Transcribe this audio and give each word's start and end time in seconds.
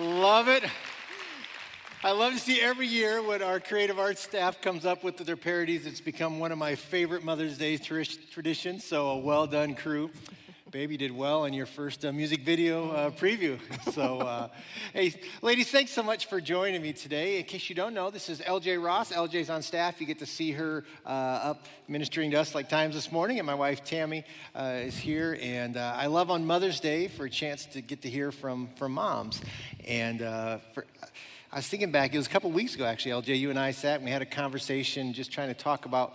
Love 0.00 0.48
it. 0.48 0.64
I 2.02 2.12
love 2.12 2.32
to 2.32 2.38
see 2.38 2.58
every 2.58 2.86
year 2.86 3.22
when 3.22 3.42
our 3.42 3.60
creative 3.60 3.98
arts 3.98 4.22
staff 4.22 4.62
comes 4.62 4.86
up 4.86 5.04
with 5.04 5.18
their 5.18 5.36
parodies. 5.36 5.84
It's 5.84 6.00
become 6.00 6.38
one 6.38 6.52
of 6.52 6.56
my 6.56 6.74
favorite 6.74 7.22
Mother's 7.22 7.58
Day 7.58 7.76
traditions. 7.76 8.82
So, 8.82 9.10
a 9.10 9.18
well 9.18 9.46
done, 9.46 9.74
crew. 9.74 10.10
Baby 10.70 10.96
did 10.96 11.10
well 11.10 11.46
in 11.46 11.52
your 11.52 11.66
first 11.66 12.04
uh, 12.04 12.12
music 12.12 12.42
video 12.42 12.90
uh, 12.92 13.10
preview. 13.10 13.58
So, 13.92 14.20
uh, 14.20 14.48
hey, 14.92 15.12
ladies, 15.42 15.68
thanks 15.68 15.90
so 15.90 16.02
much 16.02 16.26
for 16.26 16.40
joining 16.40 16.80
me 16.80 16.92
today. 16.92 17.38
In 17.38 17.44
case 17.44 17.68
you 17.68 17.74
don't 17.74 17.92
know, 17.92 18.08
this 18.10 18.28
is 18.28 18.40
LJ 18.40 18.80
Ross. 18.80 19.10
LJ's 19.10 19.50
on 19.50 19.62
staff. 19.62 20.00
You 20.00 20.06
get 20.06 20.20
to 20.20 20.26
see 20.26 20.52
her 20.52 20.84
uh, 21.04 21.08
up 21.08 21.64
ministering 21.88 22.30
to 22.30 22.36
us 22.36 22.54
like 22.54 22.68
times 22.68 22.94
this 22.94 23.10
morning. 23.10 23.40
And 23.40 23.46
my 23.46 23.54
wife 23.54 23.82
Tammy 23.82 24.24
uh, 24.54 24.82
is 24.82 24.96
here. 24.96 25.36
And 25.42 25.76
uh, 25.76 25.94
I 25.96 26.06
love 26.06 26.30
on 26.30 26.46
Mother's 26.46 26.78
Day 26.78 27.08
for 27.08 27.24
a 27.24 27.30
chance 27.30 27.66
to 27.66 27.80
get 27.80 28.02
to 28.02 28.08
hear 28.08 28.30
from 28.30 28.68
from 28.76 28.92
moms. 28.92 29.40
And 29.88 30.20
for, 30.72 30.86
I 31.50 31.56
was 31.56 31.66
thinking 31.66 31.90
back, 31.90 32.14
it 32.14 32.18
was 32.18 32.28
a 32.28 32.30
couple 32.30 32.50
weeks 32.52 32.76
ago 32.76 32.84
actually, 32.84 33.12
LJ. 33.12 33.40
You 33.40 33.50
and 33.50 33.58
I 33.58 33.72
sat 33.72 33.96
and 33.96 34.04
we 34.04 34.12
had 34.12 34.22
a 34.22 34.26
conversation 34.26 35.14
just 35.14 35.32
trying 35.32 35.48
to 35.48 35.60
talk 35.60 35.84
about 35.84 36.14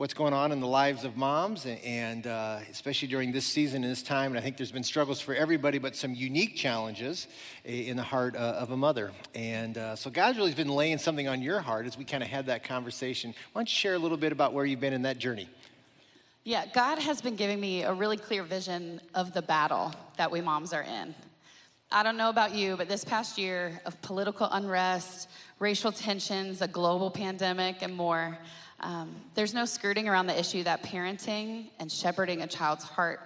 what's 0.00 0.14
going 0.14 0.32
on 0.32 0.50
in 0.50 0.60
the 0.60 0.66
lives 0.66 1.04
of 1.04 1.14
moms, 1.18 1.66
and 1.84 2.26
uh, 2.26 2.58
especially 2.70 3.06
during 3.06 3.32
this 3.32 3.44
season 3.44 3.84
and 3.84 3.92
this 3.92 4.02
time. 4.02 4.30
And 4.30 4.38
I 4.38 4.40
think 4.40 4.56
there's 4.56 4.72
been 4.72 4.82
struggles 4.82 5.20
for 5.20 5.34
everybody, 5.34 5.76
but 5.76 5.94
some 5.94 6.14
unique 6.14 6.56
challenges 6.56 7.28
in 7.66 7.98
the 7.98 8.02
heart 8.02 8.34
uh, 8.34 8.38
of 8.38 8.70
a 8.70 8.78
mother. 8.78 9.12
And 9.34 9.76
uh, 9.76 9.96
so 9.96 10.08
God's 10.08 10.38
really 10.38 10.54
been 10.54 10.70
laying 10.70 10.96
something 10.96 11.28
on 11.28 11.42
your 11.42 11.60
heart 11.60 11.84
as 11.84 11.98
we 11.98 12.06
kind 12.06 12.22
of 12.22 12.30
had 12.30 12.46
that 12.46 12.64
conversation. 12.64 13.34
Why 13.52 13.60
don't 13.60 13.70
you 13.70 13.76
share 13.76 13.92
a 13.92 13.98
little 13.98 14.16
bit 14.16 14.32
about 14.32 14.54
where 14.54 14.64
you've 14.64 14.80
been 14.80 14.94
in 14.94 15.02
that 15.02 15.18
journey? 15.18 15.50
Yeah, 16.44 16.64
God 16.72 16.98
has 16.98 17.20
been 17.20 17.36
giving 17.36 17.60
me 17.60 17.82
a 17.82 17.92
really 17.92 18.16
clear 18.16 18.42
vision 18.42 19.02
of 19.14 19.34
the 19.34 19.42
battle 19.42 19.92
that 20.16 20.30
we 20.30 20.40
moms 20.40 20.72
are 20.72 20.82
in. 20.82 21.14
I 21.92 22.02
don't 22.02 22.16
know 22.16 22.30
about 22.30 22.54
you, 22.54 22.74
but 22.78 22.88
this 22.88 23.04
past 23.04 23.36
year 23.36 23.82
of 23.84 24.00
political 24.00 24.48
unrest, 24.50 25.28
racial 25.58 25.92
tensions, 25.92 26.62
a 26.62 26.68
global 26.68 27.10
pandemic, 27.10 27.82
and 27.82 27.94
more, 27.94 28.38
um, 28.80 29.14
there's 29.34 29.54
no 29.54 29.64
skirting 29.64 30.08
around 30.08 30.26
the 30.26 30.38
issue 30.38 30.62
that 30.64 30.82
parenting 30.82 31.66
and 31.78 31.90
shepherding 31.90 32.42
a 32.42 32.46
child's 32.46 32.84
heart 32.84 33.20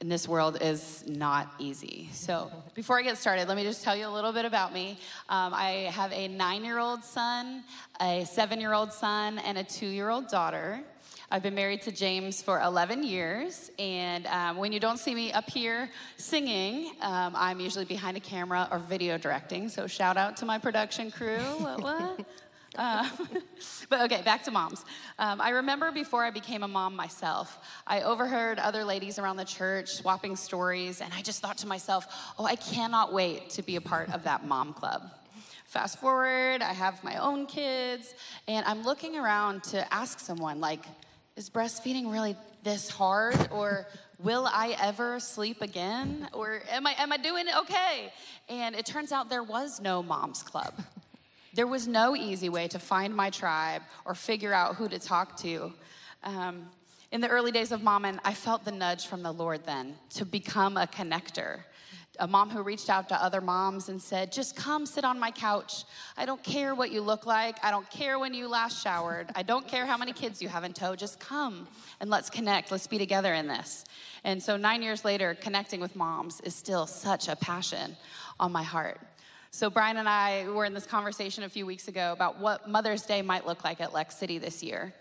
in 0.00 0.08
this 0.08 0.28
world 0.28 0.58
is 0.60 1.02
not 1.08 1.52
easy. 1.58 2.08
So, 2.12 2.52
before 2.74 2.98
I 2.98 3.02
get 3.02 3.18
started, 3.18 3.48
let 3.48 3.56
me 3.56 3.64
just 3.64 3.82
tell 3.82 3.96
you 3.96 4.06
a 4.06 4.14
little 4.14 4.32
bit 4.32 4.44
about 4.44 4.72
me. 4.72 4.98
Um, 5.28 5.52
I 5.52 5.90
have 5.92 6.12
a 6.12 6.28
nine 6.28 6.64
year 6.64 6.78
old 6.78 7.02
son, 7.02 7.64
a 8.00 8.24
seven 8.24 8.60
year 8.60 8.74
old 8.74 8.92
son, 8.92 9.38
and 9.38 9.58
a 9.58 9.64
two 9.64 9.88
year 9.88 10.10
old 10.10 10.28
daughter. 10.28 10.80
I've 11.30 11.42
been 11.42 11.54
married 11.54 11.82
to 11.82 11.92
James 11.92 12.40
for 12.40 12.58
11 12.62 13.02
years, 13.02 13.70
and 13.78 14.26
um, 14.28 14.56
when 14.56 14.72
you 14.72 14.80
don't 14.80 14.98
see 14.98 15.14
me 15.14 15.30
up 15.30 15.50
here 15.50 15.90
singing, 16.16 16.92
um, 17.02 17.34
I'm 17.36 17.60
usually 17.60 17.84
behind 17.84 18.16
a 18.16 18.20
camera 18.20 18.66
or 18.70 18.78
video 18.78 19.18
directing. 19.18 19.68
So, 19.68 19.86
shout 19.86 20.16
out 20.16 20.36
to 20.38 20.46
my 20.46 20.58
production 20.58 21.10
crew. 21.10 21.38
What? 21.38 21.82
what? 21.82 22.26
Uh, 22.76 23.08
but 23.88 24.02
okay, 24.02 24.22
back 24.22 24.44
to 24.44 24.50
moms. 24.50 24.84
Um, 25.18 25.40
I 25.40 25.50
remember 25.50 25.90
before 25.90 26.24
I 26.24 26.30
became 26.30 26.62
a 26.62 26.68
mom 26.68 26.94
myself, 26.94 27.58
I 27.86 28.02
overheard 28.02 28.58
other 28.58 28.84
ladies 28.84 29.18
around 29.18 29.36
the 29.36 29.44
church 29.44 29.94
swapping 29.94 30.36
stories, 30.36 31.00
and 31.00 31.12
I 31.14 31.22
just 31.22 31.40
thought 31.40 31.58
to 31.58 31.66
myself, 31.66 32.06
oh, 32.38 32.44
I 32.44 32.56
cannot 32.56 33.12
wait 33.12 33.50
to 33.50 33.62
be 33.62 33.76
a 33.76 33.80
part 33.80 34.12
of 34.12 34.24
that 34.24 34.46
mom 34.46 34.74
club. 34.74 35.10
Fast 35.64 35.98
forward, 35.98 36.62
I 36.62 36.72
have 36.72 37.02
my 37.04 37.16
own 37.16 37.46
kids, 37.46 38.14
and 38.46 38.64
I'm 38.66 38.82
looking 38.84 39.16
around 39.16 39.64
to 39.64 39.92
ask 39.92 40.18
someone, 40.18 40.60
like, 40.60 40.84
is 41.36 41.50
breastfeeding 41.50 42.10
really 42.10 42.36
this 42.64 42.88
hard? 42.88 43.48
Or 43.50 43.86
will 44.18 44.46
I 44.46 44.76
ever 44.80 45.20
sleep 45.20 45.62
again? 45.62 46.28
Or 46.32 46.62
am 46.70 46.86
I, 46.86 46.94
am 46.98 47.12
I 47.12 47.16
doing 47.16 47.46
okay? 47.60 48.12
And 48.48 48.74
it 48.74 48.86
turns 48.86 49.12
out 49.12 49.30
there 49.30 49.42
was 49.42 49.80
no 49.80 50.02
mom's 50.02 50.42
club. 50.42 50.74
There 51.54 51.66
was 51.66 51.88
no 51.88 52.14
easy 52.14 52.48
way 52.48 52.68
to 52.68 52.78
find 52.78 53.14
my 53.14 53.30
tribe 53.30 53.82
or 54.04 54.14
figure 54.14 54.52
out 54.52 54.76
who 54.76 54.88
to 54.88 54.98
talk 54.98 55.36
to. 55.38 55.72
Um, 56.22 56.68
in 57.10 57.22
the 57.22 57.28
early 57.28 57.52
days 57.52 57.72
of 57.72 57.82
Mammon, 57.82 58.20
I 58.22 58.34
felt 58.34 58.64
the 58.64 58.72
nudge 58.72 59.06
from 59.06 59.22
the 59.22 59.32
Lord 59.32 59.64
then 59.64 59.96
to 60.10 60.26
become 60.26 60.76
a 60.76 60.86
connector. 60.86 61.60
A 62.20 62.26
mom 62.26 62.50
who 62.50 62.62
reached 62.62 62.90
out 62.90 63.08
to 63.10 63.22
other 63.22 63.40
moms 63.40 63.88
and 63.88 64.02
said, 64.02 64.32
Just 64.32 64.56
come 64.56 64.84
sit 64.84 65.04
on 65.04 65.18
my 65.18 65.30
couch. 65.30 65.84
I 66.16 66.26
don't 66.26 66.42
care 66.42 66.74
what 66.74 66.90
you 66.90 67.00
look 67.00 67.24
like. 67.24 67.56
I 67.64 67.70
don't 67.70 67.88
care 67.90 68.18
when 68.18 68.34
you 68.34 68.48
last 68.48 68.82
showered. 68.82 69.28
I 69.36 69.42
don't 69.42 69.66
care 69.66 69.86
how 69.86 69.96
many 69.96 70.12
kids 70.12 70.42
you 70.42 70.48
have 70.48 70.64
in 70.64 70.72
tow. 70.72 70.96
Just 70.96 71.20
come 71.20 71.68
and 72.00 72.10
let's 72.10 72.28
connect. 72.28 72.72
Let's 72.72 72.88
be 72.88 72.98
together 72.98 73.32
in 73.34 73.46
this. 73.46 73.84
And 74.24 74.42
so, 74.42 74.56
nine 74.56 74.82
years 74.82 75.04
later, 75.04 75.34
connecting 75.40 75.80
with 75.80 75.94
moms 75.94 76.40
is 76.40 76.54
still 76.54 76.86
such 76.86 77.28
a 77.28 77.36
passion 77.36 77.96
on 78.40 78.50
my 78.50 78.64
heart. 78.64 79.00
So, 79.50 79.70
Brian 79.70 79.96
and 79.96 80.08
I 80.08 80.46
were 80.48 80.66
in 80.66 80.74
this 80.74 80.86
conversation 80.86 81.42
a 81.42 81.48
few 81.48 81.64
weeks 81.64 81.88
ago 81.88 82.12
about 82.12 82.38
what 82.38 82.68
Mother's 82.68 83.02
Day 83.02 83.22
might 83.22 83.46
look 83.46 83.64
like 83.64 83.80
at 83.80 83.94
Lex 83.94 84.16
City 84.16 84.38
this 84.38 84.62
year. 84.62 84.92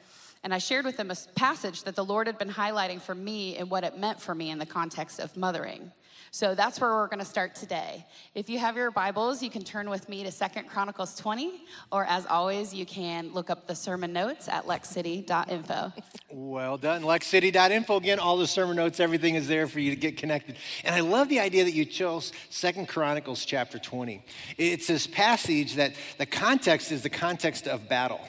And 0.43 0.53
I 0.53 0.57
shared 0.59 0.85
with 0.85 0.97
him 0.97 1.11
a 1.11 1.15
passage 1.35 1.83
that 1.83 1.95
the 1.95 2.05
Lord 2.05 2.27
had 2.27 2.37
been 2.37 2.49
highlighting 2.49 3.01
for 3.01 3.13
me 3.13 3.57
and 3.57 3.69
what 3.69 3.83
it 3.83 3.97
meant 3.97 4.21
for 4.21 4.33
me 4.33 4.49
in 4.49 4.57
the 4.57 4.65
context 4.65 5.19
of 5.19 5.35
mothering. 5.35 5.91
So 6.37 6.53
that's 6.53 6.79
where 6.79 6.91
we're 6.91 7.07
going 7.07 7.17
to 7.17 7.25
start 7.25 7.55
today. 7.55 8.05
If 8.35 8.47
you 8.47 8.59
have 8.59 8.75
your 8.75 8.91
Bibles, 8.91 9.41
you 9.41 9.49
can 9.49 9.63
turn 9.63 9.89
with 9.89 10.07
me 10.07 10.23
to 10.23 10.31
Second 10.31 10.67
Chronicles 10.67 11.15
20, 11.15 11.63
or 11.91 12.05
as 12.05 12.27
always, 12.27 12.75
you 12.75 12.85
can 12.85 13.33
look 13.33 13.49
up 13.49 13.65
the 13.65 13.73
sermon 13.73 14.13
notes 14.13 14.47
at 14.47 14.67
lexcity.info. 14.67 15.93
Well 16.29 16.77
done. 16.77 17.01
Lexcity.info. 17.01 17.97
Again, 17.97 18.19
all 18.19 18.37
the 18.37 18.45
sermon 18.45 18.75
notes, 18.75 18.99
everything 18.99 19.33
is 19.33 19.47
there 19.47 19.65
for 19.65 19.79
you 19.79 19.89
to 19.89 19.95
get 19.95 20.17
connected. 20.17 20.57
And 20.83 20.93
I 20.93 20.99
love 20.99 21.27
the 21.27 21.39
idea 21.39 21.63
that 21.63 21.73
you 21.73 21.85
chose 21.85 22.31
Second 22.51 22.87
Chronicles 22.87 23.43
chapter 23.43 23.79
20. 23.79 24.23
It's 24.59 24.85
this 24.85 25.07
passage 25.07 25.73
that 25.77 25.95
the 26.19 26.27
context 26.27 26.91
is 26.91 27.01
the 27.01 27.09
context 27.09 27.67
of 27.67 27.89
battle. 27.89 28.21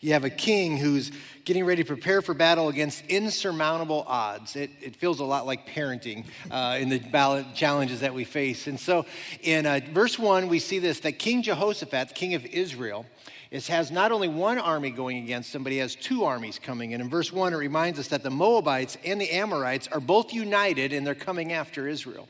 You 0.00 0.12
have 0.12 0.24
a 0.24 0.30
king 0.30 0.76
who's 0.76 1.10
getting 1.44 1.64
ready 1.64 1.82
to 1.82 1.86
prepare 1.86 2.22
for 2.22 2.34
battle 2.34 2.68
against 2.68 3.04
insurmountable 3.06 4.04
odds. 4.06 4.56
It, 4.56 4.70
it 4.80 4.96
feels 4.96 5.20
a 5.20 5.24
lot 5.24 5.46
like 5.46 5.66
parenting 5.66 6.24
uh, 6.50 6.78
in 6.80 6.88
the 6.88 6.98
ballot 6.98 7.46
challenges 7.54 8.00
that 8.00 8.14
we 8.14 8.24
face. 8.24 8.66
And 8.66 8.78
so 8.78 9.06
in 9.42 9.66
uh, 9.66 9.80
verse 9.92 10.18
1, 10.18 10.48
we 10.48 10.58
see 10.58 10.78
this 10.78 11.00
that 11.00 11.18
King 11.18 11.42
Jehoshaphat, 11.42 12.14
king 12.14 12.34
of 12.34 12.44
Israel, 12.46 13.06
is, 13.50 13.68
has 13.68 13.90
not 13.90 14.12
only 14.12 14.28
one 14.28 14.58
army 14.58 14.90
going 14.90 15.18
against 15.18 15.54
him, 15.54 15.62
but 15.62 15.72
he 15.72 15.78
has 15.78 15.94
two 15.94 16.24
armies 16.24 16.58
coming. 16.58 16.92
And 16.92 17.02
in 17.02 17.08
verse 17.08 17.32
1, 17.32 17.52
it 17.52 17.56
reminds 17.56 17.98
us 17.98 18.08
that 18.08 18.22
the 18.22 18.30
Moabites 18.30 18.98
and 19.04 19.20
the 19.20 19.30
Amorites 19.30 19.88
are 19.88 20.00
both 20.00 20.32
united 20.32 20.92
and 20.92 21.06
they're 21.06 21.14
coming 21.14 21.52
after 21.52 21.86
Israel. 21.86 22.28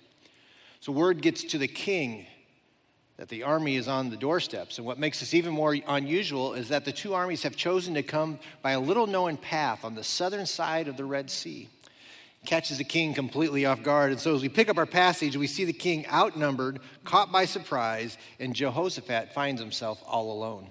So 0.80 0.92
word 0.92 1.22
gets 1.22 1.42
to 1.44 1.58
the 1.58 1.68
king 1.68 2.26
that 3.16 3.28
the 3.28 3.42
army 3.42 3.76
is 3.76 3.88
on 3.88 4.10
the 4.10 4.16
doorsteps. 4.16 4.78
And 4.78 4.86
what 4.86 4.98
makes 4.98 5.20
this 5.20 5.32
even 5.32 5.52
more 5.52 5.74
unusual 5.88 6.54
is 6.54 6.68
that 6.68 6.84
the 6.84 6.92
two 6.92 7.14
armies 7.14 7.42
have 7.44 7.56
chosen 7.56 7.94
to 7.94 8.02
come 8.02 8.38
by 8.62 8.72
a 8.72 8.80
little 8.80 9.06
known 9.06 9.36
path 9.36 9.84
on 9.84 9.94
the 9.94 10.04
southern 10.04 10.46
side 10.46 10.86
of 10.88 10.96
the 10.96 11.04
Red 11.04 11.30
Sea. 11.30 11.68
catches 12.44 12.78
the 12.78 12.84
king 12.84 13.14
completely 13.14 13.64
off 13.64 13.82
guard. 13.82 14.12
And 14.12 14.20
so 14.20 14.34
as 14.34 14.42
we 14.42 14.48
pick 14.48 14.68
up 14.68 14.78
our 14.78 14.86
passage, 14.86 15.36
we 15.36 15.46
see 15.46 15.64
the 15.64 15.72
king 15.72 16.06
outnumbered, 16.06 16.78
caught 17.04 17.32
by 17.32 17.44
surprise, 17.44 18.18
and 18.38 18.54
Jehoshaphat 18.54 19.32
finds 19.32 19.60
himself 19.60 20.00
all 20.06 20.30
alone. 20.30 20.68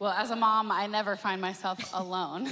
Well, 0.00 0.10
as 0.10 0.32
a 0.32 0.36
mom, 0.36 0.72
I 0.72 0.88
never 0.88 1.14
find 1.14 1.40
myself 1.40 1.78
alone, 1.94 2.48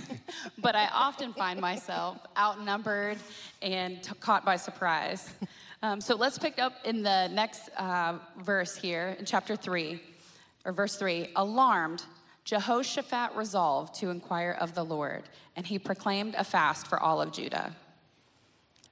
but 0.59 0.77
I 0.77 0.87
often 0.93 1.33
find 1.33 1.61
myself 1.61 2.19
outnumbered 2.39 3.19
and 3.61 4.01
t- 4.01 4.13
caught 4.21 4.45
by 4.45 4.55
surprise. 4.55 5.29
Um, 5.83 6.01
so 6.01 6.15
let's 6.15 6.39
pick 6.39 6.59
up 6.59 6.75
in 6.85 7.03
the 7.03 7.29
next 7.29 7.71
uh, 7.79 8.19
verse 8.39 8.77
here 8.77 9.17
in 9.19 9.25
chapter 9.25 9.57
3, 9.57 9.99
or 10.67 10.73
verse 10.73 10.97
3. 10.97 11.31
Alarmed, 11.37 12.05
Jehoshaphat 12.45 13.35
resolved 13.35 13.95
to 14.01 14.11
inquire 14.11 14.57
of 14.61 14.75
the 14.75 14.85
Lord, 14.85 15.23
and 15.57 15.67
he 15.67 15.79
proclaimed 15.79 16.35
a 16.37 16.45
fast 16.45 16.87
for 16.87 17.01
all 17.01 17.23
of 17.23 17.33
Judah. 17.33 17.75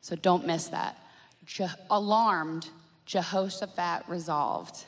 So 0.00 0.16
don't 0.16 0.46
miss 0.46 0.68
that. 0.68 0.96
Je- 1.44 1.66
alarmed, 1.90 2.70
Jehoshaphat 3.04 4.08
resolved. 4.08 4.84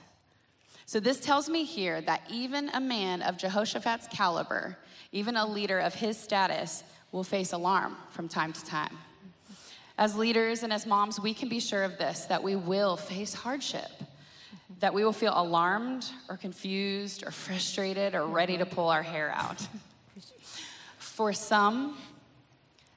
So 0.87 1.01
this 1.01 1.21
tells 1.21 1.51
me 1.51 1.65
here 1.65 2.01
that 2.01 2.23
even 2.31 2.71
a 2.71 2.81
man 2.81 3.21
of 3.21 3.37
Jehoshaphat's 3.37 4.09
caliber, 4.09 4.79
even 5.13 5.37
a 5.37 5.47
leader 5.47 5.79
of 5.79 5.95
his 5.95 6.17
status, 6.17 6.83
will 7.13 7.25
face 7.25 7.53
alarm 7.53 7.97
from 8.09 8.27
time 8.27 8.55
to 8.55 8.65
time. 8.65 8.97
As 10.01 10.17
leaders 10.17 10.63
and 10.63 10.73
as 10.73 10.87
moms, 10.87 11.21
we 11.21 11.35
can 11.35 11.51
be 11.51 11.61
sure 11.61 11.83
of 11.83 11.99
this 11.99 12.25
that 12.25 12.43
we 12.43 12.57
will 12.57 12.97
face 12.97 13.35
hardship, 13.35 13.91
that 14.79 14.95
we 14.95 15.05
will 15.05 15.13
feel 15.13 15.35
alarmed 15.37 16.07
or 16.31 16.39
confused 16.39 17.23
or 17.27 17.31
frustrated 17.31 18.15
or 18.15 18.25
ready 18.25 18.57
to 18.57 18.65
pull 18.65 18.89
our 18.89 19.03
hair 19.03 19.31
out. 19.37 19.69
For 20.97 21.35
some, 21.35 21.99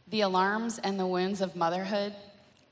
the 0.08 0.22
alarms 0.22 0.80
and 0.80 0.98
the 0.98 1.06
wounds 1.06 1.42
of 1.42 1.58
motherhood 1.58 2.14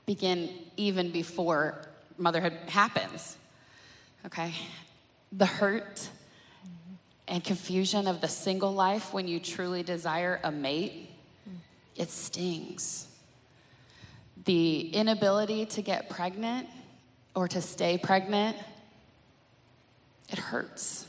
begin 0.06 0.48
even 0.78 1.10
before 1.10 1.86
motherhood 2.16 2.54
happens. 2.68 3.36
Okay? 4.24 4.54
The 5.30 5.44
hurt 5.44 6.08
and 7.28 7.44
confusion 7.44 8.06
of 8.06 8.22
the 8.22 8.28
single 8.28 8.72
life 8.72 9.12
when 9.12 9.28
you 9.28 9.40
truly 9.40 9.82
desire 9.82 10.40
a 10.42 10.50
mate, 10.50 11.10
it 11.96 12.08
stings 12.08 13.08
the 14.44 14.88
inability 14.94 15.66
to 15.66 15.82
get 15.82 16.08
pregnant 16.08 16.68
or 17.34 17.48
to 17.48 17.60
stay 17.60 17.98
pregnant, 17.98 18.56
it 20.30 20.38
hurts. 20.38 21.06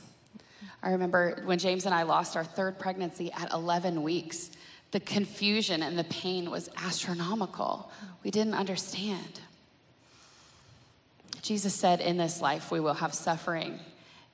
I 0.81 0.91
remember 0.91 1.41
when 1.45 1.59
James 1.59 1.85
and 1.85 1.95
I 1.95 2.03
lost 2.03 2.35
our 2.35 2.43
third 2.43 2.77
pregnancy 2.77 3.31
at 3.31 3.51
11 3.53 4.03
weeks, 4.03 4.51
the 4.91 4.99
confusion 4.99 5.81
and 5.81 5.97
the 5.97 6.03
pain 6.03 6.51
was 6.51 6.69
astronomical. 6.77 7.91
We 8.23 8.31
didn't 8.31 8.53
understand. 8.53 9.39
Jesus 11.41 11.73
said, 11.73 11.99
In 11.99 12.17
this 12.17 12.41
life 12.41 12.69
we 12.69 12.79
will 12.79 12.93
have 12.93 13.13
suffering, 13.13 13.79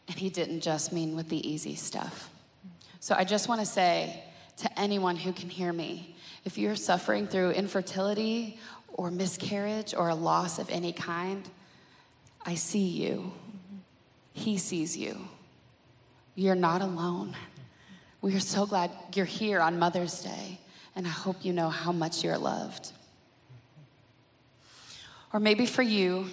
and 0.07 0.17
he 0.17 0.29
didn't 0.29 0.61
just 0.61 0.91
mean 0.91 1.15
with 1.15 1.29
the 1.29 1.47
easy 1.47 1.75
stuff. 1.75 2.29
So 2.99 3.15
I 3.15 3.23
just 3.23 3.47
want 3.47 3.61
to 3.61 3.65
say 3.65 4.23
to 4.57 4.79
anyone 4.79 5.15
who 5.15 5.31
can 5.31 5.49
hear 5.49 5.71
me 5.71 6.15
if 6.45 6.57
you're 6.57 6.75
suffering 6.75 7.27
through 7.27 7.51
infertility 7.51 8.59
or 8.99 9.09
miscarriage 9.09 9.93
or 9.93 10.09
a 10.09 10.15
loss 10.15 10.59
of 10.59 10.69
any 10.69 10.91
kind, 10.91 11.49
I 12.45 12.55
see 12.55 12.85
you. 12.85 13.31
He 14.33 14.57
sees 14.57 14.97
you. 14.97 15.17
You're 16.35 16.53
not 16.53 16.81
alone. 16.81 17.33
We 18.21 18.35
are 18.35 18.41
so 18.41 18.65
glad 18.65 18.91
you're 19.15 19.23
here 19.23 19.61
on 19.61 19.79
Mother's 19.79 20.21
Day, 20.21 20.59
and 20.97 21.07
I 21.07 21.11
hope 21.11 21.45
you 21.45 21.53
know 21.53 21.69
how 21.69 21.93
much 21.93 22.25
you're 22.25 22.37
loved. 22.37 22.91
Or 25.31 25.39
maybe 25.39 25.65
for 25.65 25.81
you, 25.81 26.25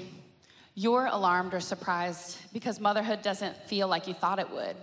you're 0.74 1.06
alarmed 1.06 1.54
or 1.54 1.60
surprised 1.60 2.36
because 2.52 2.80
motherhood 2.80 3.22
doesn't 3.22 3.56
feel 3.68 3.86
like 3.86 4.08
you 4.08 4.14
thought 4.14 4.40
it 4.40 4.50
would. 4.50 4.74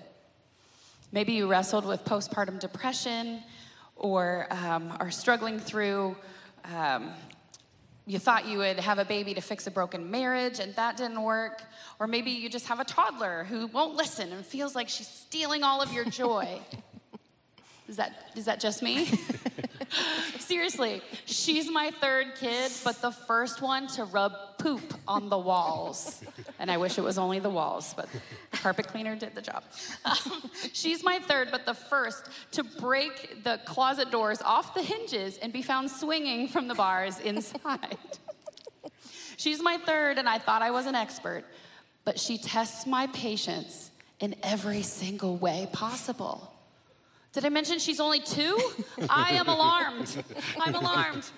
Maybe 1.11 1.33
you 1.33 1.47
wrestled 1.47 1.85
with 1.85 2.05
postpartum 2.05 2.61
depression 2.61 3.43
or 3.97 4.47
um, 4.51 4.95
are 5.01 5.11
struggling 5.11 5.59
through 5.59 6.15
um, 6.73 7.11
you 8.05 8.19
thought 8.19 8.45
you 8.45 8.57
would 8.57 8.79
have 8.79 8.99
a 8.99 9.05
baby 9.05 9.33
to 9.33 9.41
fix 9.41 9.65
a 9.67 9.71
broken 9.71 10.11
marriage 10.11 10.59
and 10.59 10.75
that 10.75 10.97
didn't 10.97 11.21
work. 11.21 11.61
Or 11.99 12.07
maybe 12.07 12.31
you 12.31 12.49
just 12.49 12.67
have 12.67 12.79
a 12.79 12.83
toddler 12.83 13.45
who 13.45 13.67
won't 13.67 13.95
listen 13.95 14.31
and 14.33 14.45
feels 14.45 14.75
like 14.75 14.89
she's 14.89 15.07
stealing 15.07 15.63
all 15.63 15.81
of 15.81 15.91
your 15.93 16.05
joy. 16.05 16.59
is, 17.87 17.95
that, 17.95 18.31
is 18.35 18.45
that 18.45 18.59
just 18.59 18.83
me? 18.83 19.07
Seriously, 20.39 21.01
she's 21.25 21.71
my 21.71 21.91
third 21.91 22.35
kid, 22.35 22.71
but 22.83 23.01
the 23.01 23.11
first 23.11 23.61
one 23.61 23.87
to 23.87 24.03
rub 24.05 24.33
poop 24.57 24.93
on 25.07 25.29
the 25.29 25.37
walls. 25.37 26.23
And 26.63 26.71
I 26.71 26.77
wish 26.77 26.97
it 26.97 27.01
was 27.01 27.17
only 27.17 27.39
the 27.39 27.49
walls, 27.49 27.93
but 27.93 28.07
the 28.51 28.57
carpet 28.57 28.87
cleaner 28.87 29.17
did 29.17 29.35
the 29.35 29.41
job. 29.41 29.65
Um, 30.05 30.49
she's 30.71 31.03
my 31.03 31.19
third, 31.19 31.49
but 31.51 31.65
the 31.65 31.73
first 31.73 32.29
to 32.51 32.63
break 32.63 33.43
the 33.43 33.59
closet 33.65 34.11
doors 34.11 34.41
off 34.41 34.73
the 34.73 34.81
hinges 34.81 35.37
and 35.39 35.51
be 35.51 35.61
found 35.61 35.91
swinging 35.91 36.47
from 36.47 36.69
the 36.69 36.73
bars 36.73 37.19
inside. 37.19 37.97
she's 39.35 39.61
my 39.61 39.75
third, 39.75 40.17
and 40.17 40.29
I 40.29 40.37
thought 40.37 40.61
I 40.61 40.71
was 40.71 40.85
an 40.85 40.95
expert, 40.95 41.43
but 42.05 42.17
she 42.17 42.37
tests 42.37 42.87
my 42.87 43.07
patience 43.07 43.91
in 44.21 44.33
every 44.41 44.83
single 44.83 45.35
way 45.35 45.67
possible. 45.73 46.49
Did 47.33 47.43
I 47.43 47.49
mention 47.49 47.77
she's 47.77 47.99
only 47.99 48.21
two? 48.21 48.57
I 49.09 49.33
am 49.33 49.49
alarmed. 49.49 50.23
I'm 50.61 50.75
alarmed. 50.75 51.29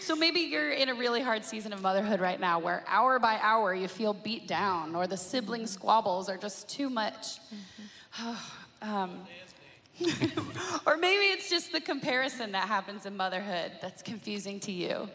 So 0.00 0.14
maybe 0.14 0.40
you're 0.40 0.70
in 0.70 0.88
a 0.88 0.94
really 0.94 1.20
hard 1.20 1.44
season 1.44 1.72
of 1.72 1.82
motherhood 1.82 2.20
right 2.20 2.38
now 2.38 2.58
where 2.58 2.84
hour 2.86 3.18
by 3.18 3.38
hour 3.42 3.74
you 3.74 3.88
feel 3.88 4.12
beat 4.12 4.46
down 4.46 4.94
or 4.94 5.06
the 5.06 5.16
sibling 5.16 5.66
squabbles 5.66 6.28
are 6.28 6.36
just 6.36 6.68
too 6.68 6.88
much. 6.88 7.38
um, 8.82 9.20
or 10.86 10.96
maybe 10.96 11.24
it's 11.24 11.48
just 11.48 11.72
the 11.72 11.80
comparison 11.80 12.52
that 12.52 12.68
happens 12.68 13.06
in 13.06 13.16
motherhood 13.16 13.72
that's 13.80 14.02
confusing 14.02 14.60
to 14.60 14.72
you. 14.72 15.08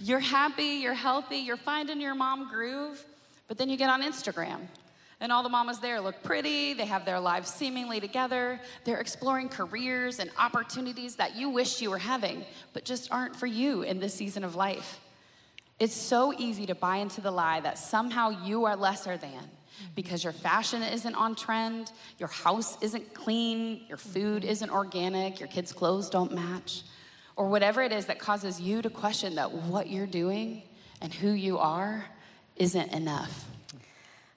You're 0.00 0.18
happy, 0.18 0.80
you're 0.82 0.94
healthy, 0.94 1.36
you're 1.36 1.56
finding 1.56 2.00
your 2.00 2.14
mom 2.14 2.48
groove, 2.50 3.04
but 3.48 3.58
then 3.58 3.68
you 3.68 3.76
get 3.76 3.90
on 3.90 4.02
Instagram 4.02 4.60
and 5.24 5.32
all 5.32 5.42
the 5.42 5.48
mamas 5.48 5.78
there 5.78 6.02
look 6.02 6.22
pretty, 6.22 6.74
they 6.74 6.84
have 6.84 7.06
their 7.06 7.18
lives 7.18 7.48
seemingly 7.48 7.98
together, 7.98 8.60
they're 8.84 9.00
exploring 9.00 9.48
careers 9.48 10.18
and 10.18 10.30
opportunities 10.38 11.16
that 11.16 11.34
you 11.34 11.48
wish 11.48 11.80
you 11.80 11.88
were 11.88 11.96
having, 11.96 12.44
but 12.74 12.84
just 12.84 13.10
aren't 13.10 13.34
for 13.34 13.46
you 13.46 13.80
in 13.80 13.98
this 13.98 14.12
season 14.12 14.44
of 14.44 14.54
life. 14.54 15.00
It's 15.80 15.94
so 15.94 16.34
easy 16.36 16.66
to 16.66 16.74
buy 16.74 16.98
into 16.98 17.22
the 17.22 17.30
lie 17.30 17.60
that 17.60 17.78
somehow 17.78 18.44
you 18.44 18.66
are 18.66 18.76
lesser 18.76 19.16
than 19.16 19.48
because 19.94 20.22
your 20.22 20.34
fashion 20.34 20.82
isn't 20.82 21.14
on 21.14 21.34
trend, 21.34 21.90
your 22.18 22.28
house 22.28 22.76
isn't 22.82 23.14
clean, 23.14 23.80
your 23.88 23.96
food 23.96 24.44
isn't 24.44 24.70
organic, 24.70 25.40
your 25.40 25.48
kids' 25.48 25.72
clothes 25.72 26.10
don't 26.10 26.34
match, 26.34 26.82
or 27.34 27.48
whatever 27.48 27.80
it 27.80 27.92
is 27.92 28.04
that 28.04 28.18
causes 28.18 28.60
you 28.60 28.82
to 28.82 28.90
question 28.90 29.36
that 29.36 29.50
what 29.50 29.88
you're 29.88 30.06
doing 30.06 30.64
and 31.00 31.14
who 31.14 31.30
you 31.30 31.56
are 31.56 32.04
isn't 32.56 32.92
enough. 32.92 33.46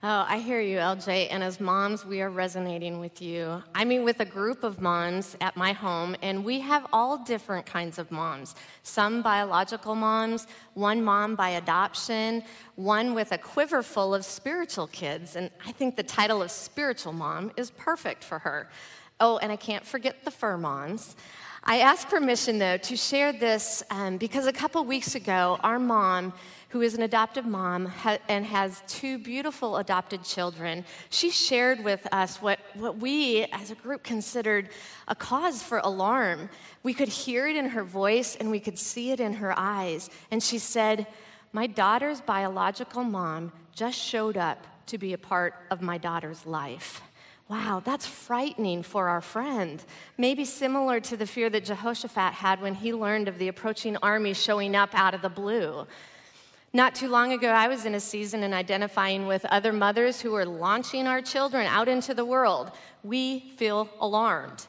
Oh, 0.03 0.25
I 0.29 0.37
hear 0.37 0.61
you, 0.61 0.77
LJ. 0.77 1.29
And 1.31 1.41
as 1.41 1.59
moms, 1.59 2.05
we 2.05 2.21
are 2.21 2.29
resonating 2.29 2.99
with 2.99 3.19
you. 3.19 3.63
I 3.73 3.83
mean, 3.83 4.03
with 4.03 4.19
a 4.19 4.25
group 4.25 4.63
of 4.63 4.79
moms 4.79 5.35
at 5.41 5.57
my 5.57 5.73
home, 5.73 6.15
and 6.21 6.45
we 6.45 6.59
have 6.59 6.85
all 6.93 7.17
different 7.17 7.65
kinds 7.65 7.97
of 7.97 8.11
moms. 8.11 8.53
Some 8.83 9.23
biological 9.23 9.95
moms, 9.95 10.45
one 10.75 11.03
mom 11.03 11.33
by 11.33 11.49
adoption, 11.49 12.43
one 12.75 13.15
with 13.15 13.31
a 13.31 13.39
quiver 13.39 13.81
full 13.81 14.13
of 14.13 14.23
spiritual 14.23 14.85
kids. 14.85 15.35
And 15.35 15.49
I 15.65 15.71
think 15.71 15.95
the 15.95 16.03
title 16.03 16.43
of 16.43 16.51
spiritual 16.51 17.13
mom 17.13 17.51
is 17.57 17.71
perfect 17.71 18.23
for 18.23 18.37
her. 18.37 18.69
Oh, 19.19 19.39
and 19.39 19.51
I 19.51 19.55
can't 19.55 19.83
forget 19.83 20.23
the 20.23 20.29
fur 20.29 20.59
moms. 20.59 21.15
I 21.63 21.79
asked 21.79 22.09
permission, 22.09 22.59
though, 22.59 22.77
to 22.77 22.95
share 22.95 23.33
this 23.33 23.81
um, 23.89 24.17
because 24.17 24.45
a 24.45 24.53
couple 24.53 24.85
weeks 24.85 25.15
ago, 25.15 25.59
our 25.63 25.79
mom 25.79 26.33
who 26.77 26.83
is 26.83 26.93
an 26.93 27.01
adoptive 27.01 27.47
mom 27.47 27.91
and 28.29 28.45
has 28.45 28.83
two 28.87 29.17
beautiful 29.17 29.77
adopted 29.77 30.23
children, 30.23 30.85
she 31.09 31.31
shared 31.31 31.83
with 31.83 32.07
us 32.11 32.39
what, 32.39 32.59
what 32.75 32.99
we 32.99 33.45
as 33.45 33.71
a 33.71 33.75
group 33.75 34.03
considered 34.03 34.69
a 35.07 35.15
cause 35.15 35.63
for 35.63 35.79
alarm. 35.79 36.47
We 36.83 36.93
could 36.93 37.07
hear 37.07 37.47
it 37.47 37.55
in 37.55 37.69
her 37.69 37.83
voice 37.83 38.35
and 38.35 38.51
we 38.51 38.59
could 38.59 38.77
see 38.77 39.09
it 39.09 39.19
in 39.19 39.33
her 39.33 39.57
eyes. 39.57 40.11
And 40.29 40.43
she 40.43 40.59
said, 40.59 41.07
My 41.51 41.65
daughter's 41.65 42.21
biological 42.21 43.03
mom 43.03 43.53
just 43.73 43.97
showed 43.97 44.37
up 44.37 44.67
to 44.85 44.99
be 44.99 45.13
a 45.13 45.17
part 45.17 45.55
of 45.71 45.81
my 45.81 45.97
daughter's 45.97 46.45
life. 46.45 47.01
Wow, 47.49 47.81
that's 47.83 48.05
frightening 48.05 48.83
for 48.83 49.09
our 49.09 49.21
friend. 49.21 49.83
Maybe 50.15 50.45
similar 50.45 50.99
to 50.99 51.17
the 51.17 51.25
fear 51.25 51.49
that 51.49 51.65
Jehoshaphat 51.65 52.33
had 52.33 52.61
when 52.61 52.75
he 52.75 52.93
learned 52.93 53.27
of 53.27 53.39
the 53.39 53.47
approaching 53.47 53.97
army 54.03 54.35
showing 54.35 54.75
up 54.75 54.93
out 54.93 55.15
of 55.15 55.23
the 55.23 55.29
blue. 55.29 55.87
Not 56.73 56.95
too 56.95 57.07
long 57.07 57.31
ago, 57.31 57.47
I 57.47 57.69
was 57.69 57.85
in 57.85 57.95
a 57.95 57.99
season 57.99 58.43
in 58.43 58.53
identifying 58.53 59.25
with 59.25 59.45
other 59.45 59.71
mothers 59.71 60.19
who 60.19 60.31
were 60.31 60.45
launching 60.45 61.07
our 61.07 61.21
children 61.21 61.65
out 61.65 61.87
into 61.87 62.13
the 62.13 62.25
world. 62.25 62.71
We 63.03 63.53
feel 63.55 63.89
alarmed. 64.01 64.67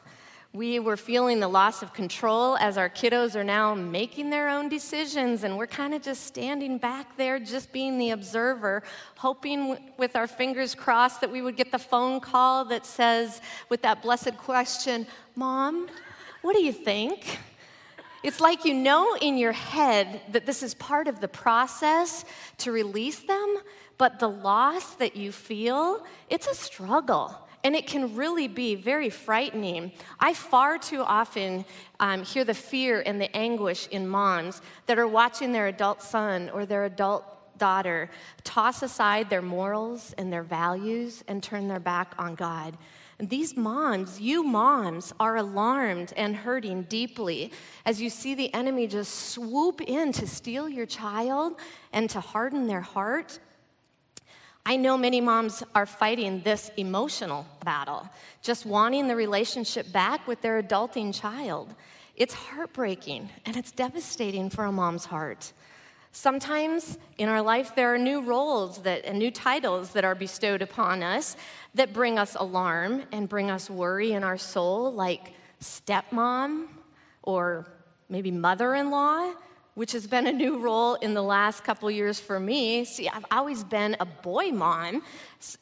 We 0.51 0.79
were 0.79 0.97
feeling 0.97 1.39
the 1.39 1.47
loss 1.47 1.83
of 1.83 1.93
control 1.93 2.57
as 2.57 2.77
our 2.77 2.89
kiddos 2.89 3.35
are 3.35 3.43
now 3.43 3.75
making 3.75 4.31
their 4.31 4.49
own 4.49 4.67
decisions, 4.67 5.43
and 5.43 5.57
we're 5.57 5.67
kind 5.67 5.93
of 5.93 6.01
just 6.01 6.23
standing 6.23 6.79
back 6.79 7.17
there, 7.17 7.37
just 7.37 7.71
being 7.71 7.99
the 7.99 8.11
observer, 8.11 8.81
hoping 9.17 9.77
with 9.97 10.15
our 10.15 10.25
fingers 10.25 10.73
crossed 10.73 11.21
that 11.21 11.31
we 11.31 11.43
would 11.43 11.55
get 11.55 11.71
the 11.71 11.77
phone 11.77 12.19
call 12.19 12.65
that 12.65 12.85
says, 12.85 13.41
with 13.67 13.83
that 13.83 14.01
blessed 14.01 14.37
question, 14.37 15.05
Mom, 15.35 15.87
what 16.41 16.55
do 16.55 16.63
you 16.63 16.73
think? 16.73 17.37
It's 18.23 18.41
like 18.41 18.65
you 18.65 18.73
know 18.73 19.15
in 19.15 19.37
your 19.37 19.53
head 19.53 20.21
that 20.31 20.45
this 20.45 20.61
is 20.61 20.73
part 20.73 21.07
of 21.07 21.21
the 21.21 21.27
process 21.27 22.25
to 22.59 22.71
release 22.71 23.19
them, 23.19 23.57
but 23.97 24.19
the 24.19 24.29
loss 24.29 24.95
that 24.95 25.15
you 25.15 25.31
feel, 25.31 26.05
it's 26.29 26.47
a 26.47 26.55
struggle. 26.55 27.35
And 27.63 27.75
it 27.75 27.87
can 27.87 28.15
really 28.15 28.47
be 28.47 28.75
very 28.75 29.09
frightening. 29.09 29.91
I 30.19 30.33
far 30.33 30.77
too 30.77 31.01
often 31.01 31.65
um, 31.99 32.23
hear 32.23 32.45
the 32.45 32.53
fear 32.53 33.03
and 33.05 33.19
the 33.19 33.35
anguish 33.35 33.87
in 33.87 34.07
moms 34.07 34.61
that 34.85 34.97
are 34.97 35.07
watching 35.07 35.51
their 35.51 35.67
adult 35.67 36.01
son 36.01 36.49
or 36.51 36.65
their 36.65 36.85
adult 36.85 37.25
daughter 37.57 38.09
toss 38.45 38.81
aside 38.81 39.29
their 39.29 39.41
morals 39.41 40.15
and 40.17 40.31
their 40.31 40.43
values 40.43 41.23
and 41.27 41.43
turn 41.43 41.67
their 41.67 41.79
back 41.79 42.15
on 42.17 42.33
God. 42.33 42.77
These 43.19 43.57
moms, 43.57 44.21
you 44.21 44.43
moms, 44.43 45.13
are 45.19 45.35
alarmed 45.35 46.13
and 46.15 46.37
hurting 46.37 46.83
deeply 46.83 47.51
as 47.85 48.01
you 48.01 48.09
see 48.09 48.33
the 48.33 48.53
enemy 48.53 48.87
just 48.87 49.31
swoop 49.31 49.81
in 49.81 50.13
to 50.13 50.25
steal 50.25 50.69
your 50.69 50.85
child 50.85 51.59
and 51.91 52.09
to 52.11 52.21
harden 52.21 52.67
their 52.67 52.79
heart. 52.79 53.39
I 54.65 54.77
know 54.77 54.97
many 54.97 55.19
moms 55.19 55.63
are 55.75 55.85
fighting 55.85 56.41
this 56.43 56.71
emotional 56.77 57.45
battle, 57.65 58.07
just 58.41 58.65
wanting 58.65 59.07
the 59.07 59.15
relationship 59.17 59.91
back 59.91 60.25
with 60.25 60.41
their 60.41 60.61
adulting 60.61 61.13
child. 61.13 61.75
It's 62.15 62.33
heartbreaking 62.33 63.29
and 63.45 63.57
it's 63.57 63.71
devastating 63.71 64.49
for 64.49 64.63
a 64.63 64.71
mom's 64.71 65.05
heart. 65.05 65.51
Sometimes 66.11 66.97
in 67.17 67.29
our 67.29 67.41
life, 67.41 67.75
there 67.75 67.93
are 67.93 67.97
new 67.97 68.21
roles 68.21 68.79
that, 68.79 69.05
and 69.05 69.19
new 69.19 69.31
titles 69.31 69.91
that 69.91 70.03
are 70.03 70.15
bestowed 70.15 70.61
upon 70.61 71.03
us 71.03 71.37
that 71.75 71.93
bring 71.93 72.17
us 72.17 72.35
alarm 72.35 73.03
and 73.11 73.29
bring 73.29 73.51
us 73.51 73.69
worry 73.69 74.13
in 74.13 74.23
our 74.23 74.37
soul, 74.37 74.91
like 74.91 75.33
stepmom 75.61 76.67
or 77.21 77.67
maybe 78.09 78.31
mother 78.31 78.75
in 78.75 78.89
law 78.89 79.33
which 79.79 79.93
has 79.93 80.05
been 80.05 80.27
a 80.27 80.31
new 80.33 80.57
role 80.57 80.95
in 80.95 81.13
the 81.13 81.21
last 81.21 81.63
couple 81.63 81.89
years 81.89 82.19
for 82.19 82.37
me. 82.37 82.83
See, 82.83 83.07
I've 83.07 83.25
always 83.31 83.63
been 83.63 83.95
a 84.01 84.05
boy 84.05 84.51
mom, 84.51 85.03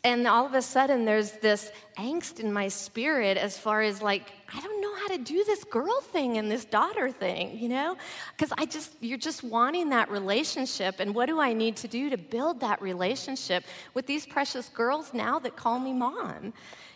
and 0.03 0.27
all 0.27 0.43
of 0.43 0.55
a 0.55 0.61
sudden 0.63 1.05
there's 1.05 1.33
this 1.33 1.71
angst 1.99 2.39
in 2.39 2.51
my 2.51 2.67
spirit 2.67 3.37
as 3.37 3.59
far 3.59 3.83
as 3.83 4.01
like, 4.01 4.31
I 4.51 4.59
don't 4.59 4.76
how 5.07 5.15
to 5.15 5.23
do 5.23 5.43
this 5.45 5.63
girl 5.63 6.01
thing 6.01 6.37
and 6.37 6.51
this 6.51 6.65
daughter 6.65 7.09
thing, 7.11 7.57
you 7.57 7.69
know? 7.69 7.97
Because 8.35 8.53
I 8.57 8.65
just, 8.65 8.93
you're 8.99 9.17
just 9.17 9.43
wanting 9.43 9.89
that 9.89 10.09
relationship, 10.09 10.99
and 10.99 11.13
what 11.15 11.27
do 11.27 11.39
I 11.39 11.53
need 11.53 11.75
to 11.77 11.87
do 11.87 12.09
to 12.09 12.17
build 12.17 12.59
that 12.61 12.81
relationship 12.81 13.63
with 13.93 14.05
these 14.05 14.25
precious 14.25 14.69
girls 14.69 15.13
now 15.13 15.39
that 15.39 15.55
call 15.55 15.79
me 15.79 15.93
mom? 15.93 16.53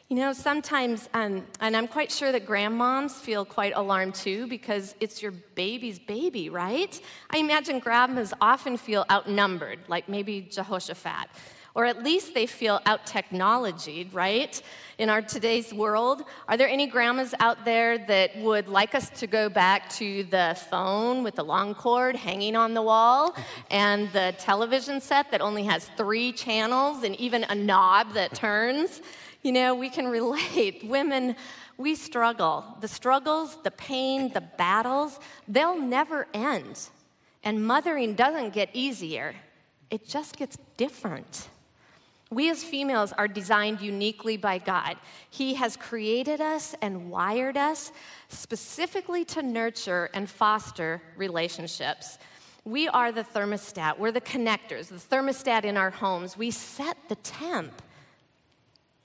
You 0.09 0.17
know, 0.17 0.33
sometimes, 0.33 1.07
um, 1.13 1.45
and 1.61 1.77
I'm 1.77 1.87
quite 1.87 2.11
sure 2.11 2.33
that 2.33 2.45
grandmoms 2.45 3.11
feel 3.11 3.45
quite 3.45 3.71
alarmed 3.75 4.13
too 4.13 4.45
because 4.47 4.93
it's 4.99 5.21
your 5.21 5.31
baby's 5.31 5.99
baby, 5.99 6.49
right? 6.49 6.99
I 7.29 7.37
imagine 7.37 7.79
grandmas 7.79 8.33
often 8.41 8.75
feel 8.75 9.05
outnumbered, 9.09 9.79
like 9.87 10.09
maybe 10.09 10.41
Jehoshaphat, 10.41 11.29
or 11.73 11.85
at 11.85 12.03
least 12.03 12.33
they 12.33 12.45
feel 12.45 12.81
out 12.85 13.05
technologied, 13.05 14.13
right? 14.13 14.61
In 14.97 15.09
our 15.09 15.21
today's 15.21 15.73
world, 15.73 16.23
are 16.47 16.57
there 16.57 16.67
any 16.67 16.85
grandmas 16.85 17.33
out 17.39 17.63
there 17.63 17.97
that 17.97 18.37
would 18.37 18.67
like 18.67 18.93
us 18.93 19.09
to 19.11 19.27
go 19.27 19.49
back 19.49 19.89
to 19.91 20.23
the 20.25 20.57
phone 20.69 21.23
with 21.23 21.35
the 21.35 21.43
long 21.43 21.73
cord 21.73 22.15
hanging 22.15 22.55
on 22.55 22.73
the 22.73 22.81
wall 22.81 23.35
and 23.71 24.11
the 24.11 24.35
television 24.37 24.99
set 24.99 25.31
that 25.31 25.41
only 25.41 25.63
has 25.63 25.89
three 25.95 26.31
channels 26.31 27.03
and 27.03 27.15
even 27.15 27.45
a 27.45 27.55
knob 27.55 28.13
that 28.13 28.33
turns? 28.33 29.01
You 29.41 29.53
know, 29.53 29.73
we 29.73 29.89
can 29.89 30.07
relate. 30.07 30.83
Women, 30.87 31.35
we 31.77 31.95
struggle. 31.95 32.63
The 32.81 32.87
struggles, 32.87 33.57
the 33.63 33.71
pain, 33.71 34.31
the 34.33 34.41
battles, 34.41 35.19
they'll 35.47 35.79
never 35.79 36.27
end. 36.33 36.89
And 37.43 37.65
mothering 37.65 38.13
doesn't 38.13 38.53
get 38.53 38.69
easier, 38.73 39.33
it 39.89 40.07
just 40.07 40.37
gets 40.37 40.57
different. 40.77 41.49
We 42.31 42.49
as 42.49 42.63
females 42.63 43.11
are 43.11 43.27
designed 43.27 43.81
uniquely 43.81 44.37
by 44.37 44.57
God. 44.57 44.95
He 45.29 45.53
has 45.55 45.75
created 45.75 46.39
us 46.39 46.73
and 46.81 47.11
wired 47.11 47.57
us 47.57 47.91
specifically 48.29 49.25
to 49.25 49.43
nurture 49.43 50.09
and 50.13 50.29
foster 50.29 51.01
relationships. 51.17 52.17
We 52.63 52.87
are 52.87 53.11
the 53.11 53.25
thermostat, 53.25 53.99
we're 53.99 54.13
the 54.13 54.21
connectors, 54.21 54.87
the 54.87 54.95
thermostat 54.95 55.65
in 55.65 55.75
our 55.75 55.89
homes. 55.89 56.37
We 56.37 56.51
set 56.51 56.97
the 57.09 57.15
temp. 57.15 57.81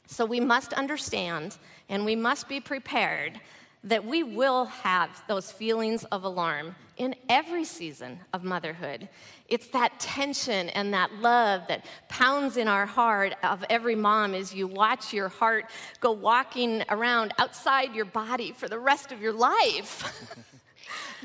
So 0.06 0.24
we 0.24 0.38
must 0.38 0.72
understand 0.74 1.56
and 1.88 2.04
we 2.04 2.14
must 2.14 2.48
be 2.48 2.60
prepared 2.60 3.40
that 3.82 4.04
we 4.04 4.22
will 4.22 4.66
have 4.66 5.10
those 5.26 5.50
feelings 5.50 6.04
of 6.04 6.22
alarm 6.22 6.76
in 6.96 7.14
every 7.28 7.64
season 7.64 8.18
of 8.32 8.42
motherhood. 8.42 9.08
It's 9.48 9.68
that 9.68 10.00
tension 10.00 10.68
and 10.70 10.94
that 10.94 11.12
love 11.20 11.66
that 11.68 11.84
pounds 12.08 12.56
in 12.56 12.68
our 12.68 12.86
heart 12.86 13.34
of 13.42 13.64
every 13.70 13.94
mom 13.94 14.34
as 14.34 14.54
you 14.54 14.66
watch 14.66 15.12
your 15.12 15.28
heart 15.28 15.66
go 16.00 16.12
walking 16.12 16.82
around 16.88 17.32
outside 17.38 17.94
your 17.94 18.06
body 18.06 18.52
for 18.52 18.68
the 18.68 18.78
rest 18.78 19.12
of 19.12 19.20
your 19.20 19.32
life. 19.32 20.46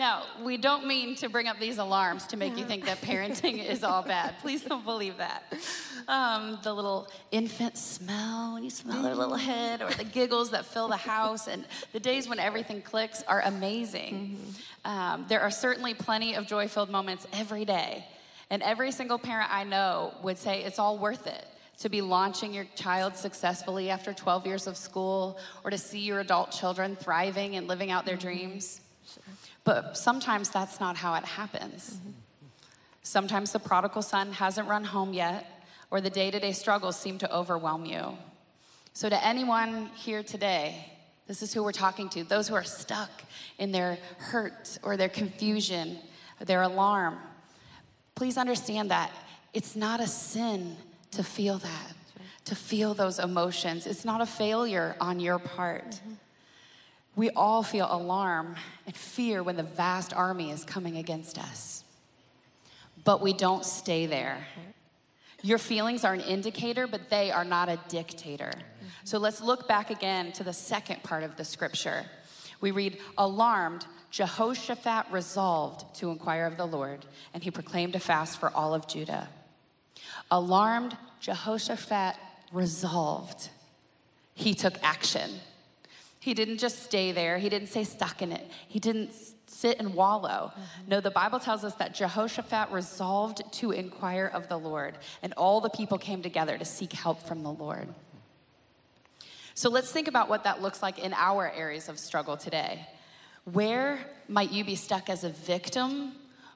Now, 0.02 0.24
we 0.42 0.58
don't 0.58 0.88
mean 0.88 1.14
to 1.18 1.30
bring 1.30 1.48
up 1.48 1.60
these 1.60 1.78
alarms 1.78 2.26
to 2.28 2.36
make 2.36 2.58
you 2.58 2.66
think 2.66 2.86
that 2.86 3.02
parenting 3.02 3.64
is 3.70 3.84
all 3.84 4.02
bad. 4.02 4.40
Please 4.40 4.64
don't 4.64 4.84
believe 4.84 5.18
that. 5.18 5.44
Um, 6.08 6.58
the 6.64 6.74
little 6.74 7.08
infant 7.30 7.78
smell 7.78 8.54
when 8.54 8.64
you 8.64 8.72
smell 8.72 9.04
their 9.04 9.14
little 9.14 9.36
head, 9.36 9.84
or 9.84 9.92
the 9.92 10.04
giggles 10.04 10.50
that 10.50 10.66
fill 10.66 10.88
the 10.88 10.98
house, 10.98 11.48
and 11.48 11.66
the 11.94 12.00
days 12.00 12.28
when 12.28 12.40
everything 12.40 12.82
clicks 12.82 13.22
are 13.28 13.42
amazing. 13.42 14.40
Mm-hmm. 14.40 14.92
Um, 14.92 15.26
there 15.30 15.42
are 15.42 15.52
certainly 15.52 15.94
plenty 15.94 16.34
of 16.34 16.48
joy 16.48 16.68
filled 16.68 16.90
moments 16.90 17.28
every 17.32 17.64
day. 17.64 18.04
And 18.50 18.64
every 18.64 18.92
single 18.92 19.20
parent 19.20 19.54
I 19.54 19.66
know 19.66 20.16
would 20.24 20.40
say 20.40 20.64
it's 20.64 20.80
all 20.80 20.98
worth 20.98 21.28
it 21.28 21.46
to 21.78 21.90
be 21.90 22.02
launching 22.02 22.56
your 22.56 22.66
child 22.74 23.16
successfully 23.16 23.92
after 23.92 24.14
12 24.14 24.48
years 24.48 24.66
of 24.66 24.78
school 24.78 25.38
or 25.64 25.70
to 25.70 25.78
see 25.78 26.00
your 26.00 26.22
adult 26.22 26.50
children 26.50 26.96
thriving 26.96 27.56
and 27.56 27.68
living 27.68 27.92
out 27.92 28.04
their 28.04 28.18
mm-hmm. 28.18 28.28
Dreams. 29.04 29.50
But 29.64 29.98
sometimes 29.98 30.50
that's 30.50 30.80
not 30.80 30.98
how 30.98 31.14
it 31.16 31.24
happens. 31.24 31.98
Mm-hmm. 31.98 32.12
Sometimes 33.04 33.52
the 33.52 33.60
prodigal 33.60 34.02
son 34.02 34.34
hasn't 34.34 34.68
run 34.68 34.84
home 34.84 35.14
yet, 35.14 35.64
or 35.90 36.02
the 36.02 36.10
day 36.10 36.32
to 36.32 36.40
day 36.40 36.52
struggles 36.52 37.00
seem 37.00 37.18
to 37.20 37.36
overwhelm 37.36 37.86
you. 37.86 38.18
So, 38.94 39.10
to 39.10 39.26
anyone 39.26 39.90
here 39.96 40.24
today, 40.24 40.92
this 41.28 41.42
is 41.42 41.54
who 41.54 41.64
we're 41.64 41.72
talking 41.72 42.10
to 42.10 42.24
those 42.24 42.48
who 42.48 42.56
are 42.56 42.64
stuck 42.64 43.10
in 43.58 43.72
their 43.72 43.98
hurt 44.18 44.78
or 44.84 44.98
their 44.98 45.10
confusion, 45.10 45.98
or 46.40 46.46
their 46.46 46.62
alarm. 46.62 47.18
Please 48.16 48.38
understand 48.38 48.92
that 48.92 49.12
it's 49.54 49.76
not 49.76 50.00
a 50.00 50.08
sin 50.08 50.76
to 51.12 51.24
feel 51.24 51.58
that, 51.58 51.94
to 52.46 52.56
feel 52.56 52.94
those 52.94 53.20
emotions. 53.20 53.88
It's 53.88 54.06
not 54.06 54.22
a 54.22 54.26
failure 54.26 54.96
on 55.00 55.20
your 55.20 55.40
part. 55.40 55.92
Mm-hmm. 55.92 56.14
We 57.16 57.30
all 57.32 57.64
feel 57.64 57.88
alarm 57.90 58.56
and 58.86 58.96
fear 58.96 59.44
when 59.44 59.58
the 59.58 59.64
vast 59.64 60.14
army 60.14 60.52
is 60.52 60.64
coming 60.64 60.98
against 60.98 61.38
us. 61.38 61.84
But 63.04 63.22
we 63.22 63.34
don't 63.34 63.66
stay 63.66 64.06
there. 64.06 64.48
Your 65.44 65.58
feelings 65.58 66.06
are 66.06 66.14
an 66.14 66.22
indicator, 66.22 66.88
but 66.88 67.10
they 67.10 67.32
are 67.32 67.44
not 67.44 67.68
a 67.68 67.80
dictator. 67.90 68.54
So 69.04 69.18
let's 69.18 69.42
look 69.42 69.68
back 69.68 69.90
again 69.90 70.32
to 70.34 70.44
the 70.44 70.54
second 70.54 71.02
part 71.04 71.24
of 71.24 71.36
the 71.36 71.44
scripture. 71.44 72.06
We 72.62 72.72
read, 72.72 73.00
Alarmed, 73.18 73.86
Jehoshaphat 74.12 75.08
resolved 75.12 75.96
to 75.96 76.12
inquire 76.12 76.46
of 76.46 76.58
the 76.58 76.68
Lord, 76.68 77.06
and 77.34 77.42
he 77.42 77.50
proclaimed 77.50 77.96
a 77.96 78.00
fast 78.00 78.40
for 78.40 78.52
all 78.52 78.74
of 78.74 78.88
Judah. 78.88 79.30
Alarmed, 80.30 80.96
Jehoshaphat 81.20 82.16
resolved. 82.52 83.50
He 84.36 84.54
took 84.54 84.76
action. 84.84 85.32
He 86.22 86.36
didn't 86.36 86.60
just 86.60 86.84
stay 86.84 87.12
there, 87.12 87.40
he 87.40 87.50
didn't 87.50 87.70
stay 87.70 87.84
stuck 87.84 88.22
in 88.22 88.32
it, 88.32 88.48
he 88.68 88.80
didn't 88.80 89.12
sit 89.48 89.80
and 89.80 89.96
wallow. 89.96 90.54
Mm-hmm. 90.54 90.90
No, 90.90 91.02
the 91.02 91.10
Bible 91.10 91.40
tells 91.40 91.64
us 91.64 91.74
that 91.76 91.96
Jehoshaphat 91.96 92.72
resolved 92.72 93.42
to 93.54 93.72
inquire 93.72 94.30
of 94.32 94.48
the 94.48 94.58
Lord, 94.58 95.00
and 95.24 95.34
all 95.34 95.62
the 95.62 95.70
people 95.70 95.98
came 95.98 96.22
together 96.22 96.60
to 96.60 96.64
seek 96.64 96.94
help 96.94 97.24
from 97.24 97.42
the 97.42 97.52
Lord. 97.52 97.88
So 99.56 99.72
let's 99.72 99.92
think 99.92 100.08
about 100.08 100.30
what 100.30 100.44
that 100.44 100.62
looks 100.62 100.84
like 100.84 101.00
in 101.00 101.12
our 101.14 101.52
areas 101.52 101.90
of 101.90 101.98
struggle 101.98 102.38
today. 102.38 102.88
Where 103.46 103.98
might 104.28 104.52
you 104.52 104.64
be 104.64 104.76
stuck 104.76 105.10
as 105.10 105.24
a 105.24 105.30
victim 105.30 106.12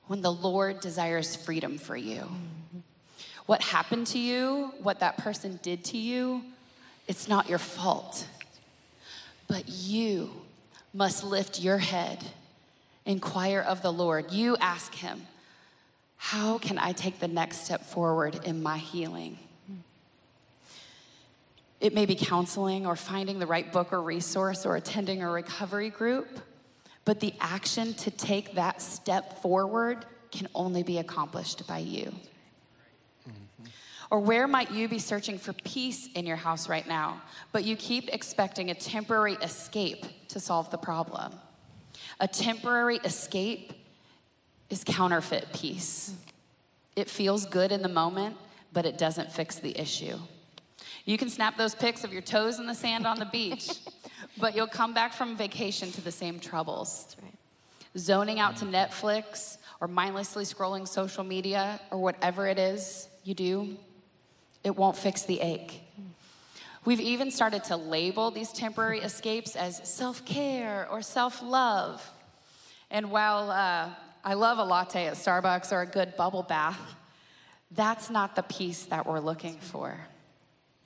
when 0.06 0.22
the 0.22 0.32
Lord 0.32 0.80
desires 0.80 1.36
freedom 1.36 1.80
for 1.80 1.98
you? 1.98 2.22
Mm-hmm. 2.22 2.80
What 3.48 3.64
happened 3.64 4.06
to 4.08 4.20
you, 4.20 4.74
what 4.84 5.00
that 5.00 5.18
person 5.18 5.60
did 5.64 5.84
to 5.86 5.98
you, 5.98 6.44
it's 7.08 7.28
not 7.28 7.50
your 7.50 7.58
fault. 7.58 8.28
But 9.48 9.70
you 9.70 10.30
must 10.94 11.24
lift 11.24 11.60
your 11.60 11.78
head, 11.78 12.24
inquire 13.06 13.60
of 13.60 13.82
the 13.82 13.92
Lord. 13.92 14.32
You 14.32 14.58
ask 14.58 14.94
Him, 14.96 15.22
How 16.18 16.58
can 16.58 16.78
I 16.78 16.94
take 16.94 17.20
the 17.20 17.28
next 17.28 17.66
step 17.66 17.86
forward 17.86 18.40
in 18.46 18.64
my 18.64 18.78
healing? 18.78 19.38
It 21.80 21.94
may 21.94 22.06
be 22.06 22.16
counseling 22.16 22.88
or 22.88 22.96
finding 22.96 23.38
the 23.38 23.46
right 23.46 23.72
book 23.72 23.92
or 23.94 24.02
resource 24.02 24.66
or 24.66 24.76
attending 24.76 25.22
a 25.22 25.30
recovery 25.30 25.90
group, 25.90 26.28
but 27.04 27.20
the 27.20 27.34
action 27.40 27.94
to 27.96 28.12
take 28.12 28.56
that 28.56 28.82
step 28.82 29.42
forward 29.42 30.06
can 30.32 30.48
only 30.56 30.84
be 30.84 30.98
accomplished 30.98 31.68
by 31.68 31.80
you. 31.80 32.14
Or 34.12 34.20
where 34.20 34.48
might 34.48 34.72
you 34.72 34.88
be 34.88 35.00
searching 35.00 35.38
for 35.38 35.54
peace 35.54 36.10
in 36.16 36.26
your 36.26 36.36
house 36.36 36.70
right 36.70 36.88
now, 36.88 37.22
but 37.52 37.64
you 37.64 37.76
keep 37.76 38.14
expecting 38.14 38.70
a 38.70 38.76
temporary 38.76 39.34
escape 39.36 40.06
to 40.30 40.40
solve 40.40 40.70
the 40.70 40.78
problem? 40.78 41.34
A 42.20 42.28
temporary 42.28 42.98
escape 42.98 43.74
is 44.70 44.84
counterfeit 44.84 45.48
peace. 45.54 46.14
It 46.96 47.10
feels 47.10 47.46
good 47.46 47.72
in 47.72 47.82
the 47.82 47.90
moment, 47.90 48.38
but 48.74 48.86
it 48.86 48.98
doesn't 48.98 49.32
fix 49.32 49.60
the 49.60 49.78
issue. 49.80 50.18
You 51.06 51.18
can 51.18 51.30
snap 51.30 51.58
those 51.58 51.76
pics 51.76 52.04
of 52.04 52.14
your 52.14 52.22
toes 52.22 52.60
in 52.60 52.68
the 52.68 52.74
sand 52.74 53.06
on 53.06 53.20
the 53.20 53.26
beach, 53.26 53.70
but 54.38 54.56
you'll 54.56 54.68
come 54.68 54.94
back 54.94 55.14
from 55.14 55.36
vacation 55.36 55.92
to 55.92 56.02
the 56.02 56.12
same 56.12 56.40
troubles. 56.40 57.16
Right. 57.22 57.32
Zoning 57.98 58.40
out 58.40 58.58
to 58.58 58.66
Netflix 58.66 59.58
or 59.82 59.88
mindlessly 59.88 60.44
scrolling 60.44 60.88
social 60.88 61.24
media 61.24 61.80
or 61.92 62.00
whatever 62.00 62.48
it 62.48 62.58
is 62.58 63.08
you 63.24 63.34
do 63.34 63.78
it 64.66 64.76
won't 64.76 64.98
fix 64.98 65.22
the 65.22 65.40
ache. 65.40 65.82
We've 66.84 67.00
even 67.00 67.32
started 67.32 67.64
to 67.66 67.78
label 67.78 68.32
these 68.32 68.52
temporary 68.52 69.00
escapes 69.00 69.56
as 69.56 69.78
self 69.88 70.26
care 70.26 70.88
or 70.92 71.02
self 71.02 71.42
love. 71.42 72.08
And 72.92 73.12
while 73.12 73.50
uh, 73.50 73.90
I 74.24 74.34
love 74.34 74.58
a 74.58 74.64
latte 74.64 75.08
at 75.08 75.14
Starbucks 75.14 75.72
or 75.72 75.82
a 75.82 75.86
good 75.86 76.16
bubble 76.18 76.44
bath, 76.44 76.80
that's 77.72 78.10
not 78.10 78.36
the 78.36 78.44
peace 78.44 78.84
that 78.86 79.06
we're 79.06 79.20
looking 79.20 79.58
for. 79.58 79.98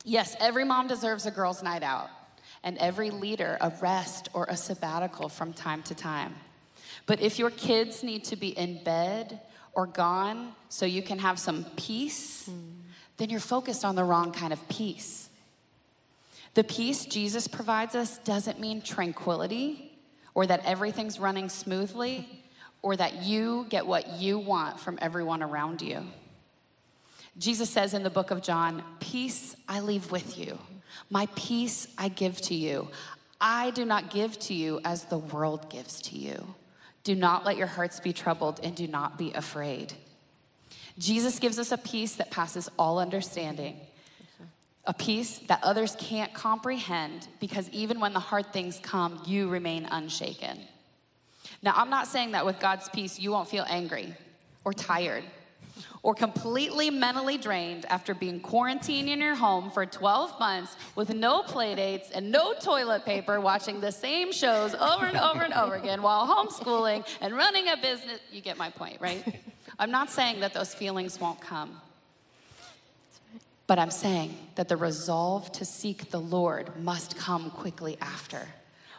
Yes, 0.06 0.36
every 0.40 0.64
mom 0.64 0.88
deserves 0.88 1.26
a 1.26 1.32
girl's 1.32 1.62
night 1.62 1.84
out, 1.84 2.10
and 2.64 2.78
every 2.78 3.12
leader 3.12 3.58
a 3.60 3.72
rest 3.82 4.30
or 4.34 4.46
a 4.50 4.56
sabbatical 4.56 5.28
from 5.28 5.52
time 5.54 5.84
to 5.84 5.96
time. 5.96 6.34
But 7.06 7.22
if 7.22 7.40
your 7.40 7.50
kids 7.50 8.04
need 8.04 8.24
to 8.26 8.36
be 8.36 8.50
in 8.50 8.84
bed 8.84 9.42
or 9.74 9.86
gone 9.86 10.54
so 10.70 10.86
you 10.86 11.02
can 11.02 11.20
have 11.20 11.40
some 11.40 11.66
peace, 11.76 12.50
mm. 12.50 12.79
Then 13.20 13.30
you're 13.30 13.40
focused 13.42 13.86
on 13.86 13.96
the 13.96 14.04
wrong 14.04 14.32
kind 14.32 14.54
of 14.54 14.68
peace. 14.70 15.30
The 16.54 16.64
peace 16.64 17.06
Jesus 17.06 17.48
provides 17.48 17.94
us 17.94 18.18
doesn't 18.20 18.60
mean 18.60 18.82
tranquility 18.82 19.92
or 20.34 20.48
that 20.48 20.66
everything's 20.66 21.20
running 21.20 21.50
smoothly 21.50 22.28
or 22.82 22.96
that 22.96 23.24
you 23.24 23.68
get 23.70 23.86
what 23.86 24.14
you 24.14 24.40
want 24.40 24.80
from 24.80 24.98
everyone 25.02 25.44
around 25.44 25.82
you. 25.82 26.02
Jesus 27.38 27.70
says 27.70 27.94
in 27.94 28.04
the 28.04 28.10
book 28.10 28.32
of 28.32 28.42
John, 28.42 28.84
Peace 29.02 29.56
I 29.68 29.82
leave 29.82 30.12
with 30.12 30.38
you, 30.38 30.58
my 31.10 31.28
peace 31.36 31.88
I 31.98 32.08
give 32.08 32.40
to 32.44 32.56
you. 32.56 32.88
I 33.42 33.72
do 33.72 33.84
not 33.84 34.12
give 34.12 34.40
to 34.40 34.54
you 34.54 34.80
as 34.86 35.06
the 35.06 35.18
world 35.18 35.70
gives 35.70 36.02
to 36.04 36.18
you. 36.18 36.56
Do 37.04 37.16
not 37.16 37.46
let 37.46 37.58
your 37.58 37.68
hearts 37.68 38.00
be 38.00 38.14
troubled 38.14 38.60
and 38.64 38.76
do 38.76 38.88
not 38.88 39.18
be 39.18 39.34
afraid. 39.34 39.94
Jesus 41.00 41.40
gives 41.40 41.58
us 41.58 41.72
a 41.72 41.78
peace 41.78 42.16
that 42.16 42.30
passes 42.30 42.70
all 42.78 43.00
understanding, 43.00 43.80
a 44.86 44.94
peace 44.94 45.40
that 45.48 45.62
others 45.64 45.96
can't 45.98 46.34
comprehend 46.34 47.28
because 47.40 47.70
even 47.70 48.00
when 48.02 48.14
the 48.14 48.20
hard 48.20 48.52
things 48.52 48.80
come, 48.84 49.22
you 49.26 49.50
remain 49.50 49.88
unshaken. 49.90 50.60
Now, 51.64 51.74
I'm 51.76 51.90
not 51.90 52.08
saying 52.08 52.32
that 52.32 52.46
with 52.46 52.60
God's 52.60 52.90
peace, 52.90 53.18
you 53.18 53.32
won't 53.32 53.48
feel 53.48 53.66
angry 53.68 54.14
or 54.66 54.74
tired 54.74 55.24
or 56.04 56.14
completely 56.14 56.90
mentally 56.90 57.38
drained 57.38 57.86
after 57.86 58.14
being 58.14 58.40
quarantined 58.40 59.10
in 59.10 59.20
your 59.20 59.36
home 59.36 59.70
for 59.72 59.86
12 59.86 60.40
months 60.40 60.76
with 60.96 61.14
no 61.14 61.44
playdates 61.44 62.10
and 62.14 62.32
no 62.32 62.54
toilet 62.54 63.06
paper, 63.06 63.40
watching 63.40 63.80
the 63.80 63.92
same 63.92 64.32
shows 64.32 64.74
over 64.76 65.06
and 65.06 65.18
over 65.18 65.44
and 65.44 65.54
over 65.54 65.76
again 65.76 66.02
while 66.02 66.28
homeschooling 66.28 67.06
and 67.22 67.36
running 67.36 67.68
a 67.70 67.78
business. 67.78 68.20
You 68.32 68.42
get 68.42 68.58
my 68.58 68.70
point, 68.70 69.00
right? 69.00 69.24
I'm 69.80 69.92
not 69.92 70.10
saying 70.10 70.42
that 70.42 70.54
those 70.54 70.74
feelings 70.74 71.20
won't 71.22 71.40
come. 71.40 71.80
But 73.66 73.80
I'm 73.80 73.92
saying 73.92 74.36
that 74.56 74.68
the 74.68 74.76
resolve 74.76 75.52
to 75.54 75.64
seek 75.64 76.10
the 76.10 76.20
Lord 76.20 76.70
must 76.84 77.16
come 77.16 77.50
quickly 77.52 77.98
after. 78.02 78.46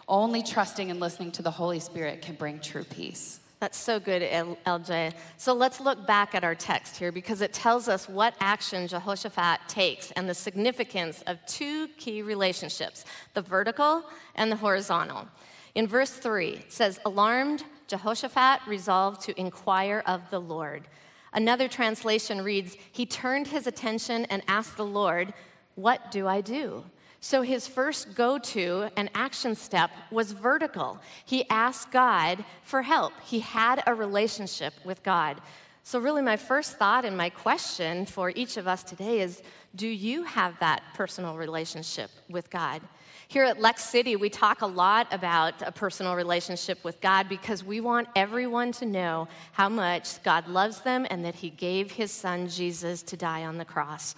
Only 0.08 0.42
trusting 0.42 0.90
and 0.90 0.98
listening 0.98 1.32
to 1.32 1.42
the 1.42 1.50
Holy 1.50 1.80
Spirit 1.80 2.22
can 2.22 2.34
bring 2.34 2.60
true 2.60 2.84
peace. 2.84 3.40
That's 3.60 3.76
so 3.76 4.00
good, 4.00 4.22
LJ. 4.22 5.12
So 5.36 5.52
let's 5.52 5.80
look 5.80 6.06
back 6.06 6.34
at 6.34 6.44
our 6.44 6.54
text 6.54 6.96
here 6.96 7.12
because 7.12 7.42
it 7.42 7.52
tells 7.52 7.88
us 7.88 8.08
what 8.08 8.34
action 8.40 8.88
Jehoshaphat 8.88 9.60
takes 9.68 10.12
and 10.12 10.26
the 10.26 10.34
significance 10.34 11.22
of 11.26 11.44
two 11.46 11.88
key 11.98 12.22
relationships 12.22 13.04
the 13.34 13.42
vertical 13.42 14.04
and 14.34 14.50
the 14.50 14.56
horizontal. 14.56 15.28
In 15.74 15.86
verse 15.86 16.10
3, 16.10 16.48
it 16.48 16.72
says, 16.72 16.98
Alarmed, 17.04 17.64
Jehoshaphat 17.90 18.60
resolved 18.68 19.20
to 19.22 19.38
inquire 19.38 20.02
of 20.06 20.30
the 20.30 20.40
Lord. 20.40 20.86
Another 21.32 21.66
translation 21.66 22.42
reads, 22.42 22.76
He 22.92 23.04
turned 23.04 23.48
his 23.48 23.66
attention 23.66 24.26
and 24.26 24.42
asked 24.46 24.76
the 24.76 24.84
Lord, 24.84 25.34
What 25.74 26.12
do 26.12 26.28
I 26.28 26.40
do? 26.40 26.84
So 27.18 27.42
his 27.42 27.66
first 27.66 28.14
go 28.14 28.38
to 28.38 28.88
and 28.96 29.10
action 29.14 29.54
step 29.54 29.90
was 30.10 30.32
vertical. 30.32 30.98
He 31.24 31.48
asked 31.50 31.90
God 31.90 32.44
for 32.62 32.82
help, 32.82 33.12
he 33.24 33.40
had 33.40 33.82
a 33.86 33.94
relationship 33.94 34.72
with 34.84 35.02
God. 35.02 35.40
So, 35.82 35.98
really, 35.98 36.22
my 36.22 36.36
first 36.36 36.76
thought 36.78 37.04
and 37.04 37.16
my 37.16 37.30
question 37.30 38.06
for 38.06 38.32
each 38.36 38.56
of 38.56 38.68
us 38.68 38.84
today 38.84 39.20
is 39.20 39.42
do 39.74 39.88
you 39.88 40.22
have 40.22 40.58
that 40.60 40.82
personal 40.94 41.36
relationship 41.36 42.10
with 42.28 42.50
God? 42.50 42.82
Here 43.30 43.44
at 43.44 43.60
Lex 43.60 43.84
City, 43.84 44.16
we 44.16 44.28
talk 44.28 44.60
a 44.60 44.66
lot 44.66 45.06
about 45.12 45.62
a 45.62 45.70
personal 45.70 46.16
relationship 46.16 46.82
with 46.82 47.00
God 47.00 47.28
because 47.28 47.62
we 47.62 47.80
want 47.80 48.08
everyone 48.16 48.72
to 48.72 48.84
know 48.84 49.28
how 49.52 49.68
much 49.68 50.20
God 50.24 50.48
loves 50.48 50.80
them 50.80 51.06
and 51.08 51.24
that 51.24 51.36
He 51.36 51.48
gave 51.48 51.92
His 51.92 52.10
Son 52.10 52.48
Jesus 52.48 53.04
to 53.04 53.16
die 53.16 53.44
on 53.44 53.56
the 53.56 53.64
cross. 53.64 54.16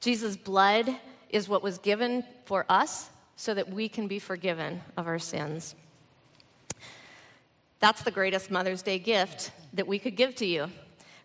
Jesus' 0.00 0.38
blood 0.38 0.88
is 1.28 1.50
what 1.50 1.62
was 1.62 1.76
given 1.76 2.24
for 2.46 2.64
us 2.70 3.10
so 3.36 3.52
that 3.52 3.68
we 3.70 3.90
can 3.90 4.08
be 4.08 4.18
forgiven 4.18 4.80
of 4.96 5.06
our 5.06 5.18
sins. 5.18 5.74
That's 7.78 8.04
the 8.04 8.10
greatest 8.10 8.50
Mother's 8.50 8.80
Day 8.80 9.00
gift 9.00 9.50
that 9.74 9.86
we 9.86 9.98
could 9.98 10.16
give 10.16 10.34
to 10.36 10.46
you 10.46 10.70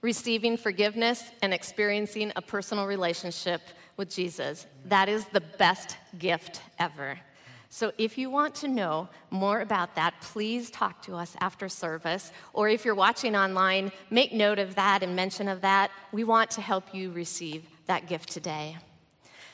receiving 0.01 0.57
forgiveness 0.57 1.23
and 1.41 1.53
experiencing 1.53 2.33
a 2.35 2.41
personal 2.41 2.87
relationship 2.87 3.61
with 3.99 4.09
Jesus. 4.09 4.65
That 4.85 5.09
is 5.09 5.25
the 5.25 5.41
best 5.41 5.97
gift 6.17 6.61
ever. 6.79 7.19
So, 7.69 7.91
if 7.99 8.17
you 8.17 8.31
want 8.31 8.55
to 8.55 8.67
know 8.67 9.09
more 9.29 9.61
about 9.61 9.93
that, 9.93 10.15
please 10.21 10.71
talk 10.71 11.03
to 11.03 11.13
us 11.13 11.35
after 11.39 11.69
service. 11.69 12.31
Or 12.53 12.67
if 12.67 12.83
you're 12.83 12.95
watching 12.95 13.35
online, 13.35 13.91
make 14.09 14.33
note 14.33 14.57
of 14.57 14.73
that 14.73 15.03
and 15.03 15.15
mention 15.15 15.47
of 15.47 15.61
that. 15.61 15.91
We 16.11 16.23
want 16.23 16.49
to 16.51 16.61
help 16.61 16.95
you 16.95 17.11
receive 17.11 17.67
that 17.85 18.07
gift 18.07 18.31
today. 18.31 18.77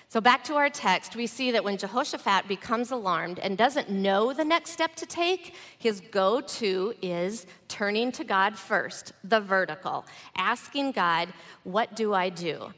So, 0.08 0.22
back 0.22 0.46
to 0.46 0.54
our 0.54 0.70
text, 0.70 1.16
we 1.18 1.28
see 1.28 1.52
that 1.52 1.64
when 1.64 1.76
Jehoshaphat 1.76 2.48
becomes 2.48 2.92
alarmed 2.92 3.40
and 3.40 3.58
doesn't 3.58 3.90
know 3.90 4.32
the 4.32 4.46
next 4.46 4.72
step 4.72 4.96
to 4.98 5.06
take, 5.06 5.56
his 5.78 6.00
go 6.00 6.40
to 6.40 6.94
is 7.02 7.48
turning 7.68 8.14
to 8.14 8.24
God 8.24 8.56
first, 8.58 9.12
the 9.24 9.42
vertical, 9.42 10.06
asking 10.38 10.92
God, 10.92 11.34
What 11.64 11.96
do 11.96 12.14
I 12.14 12.30
do? 12.30 12.72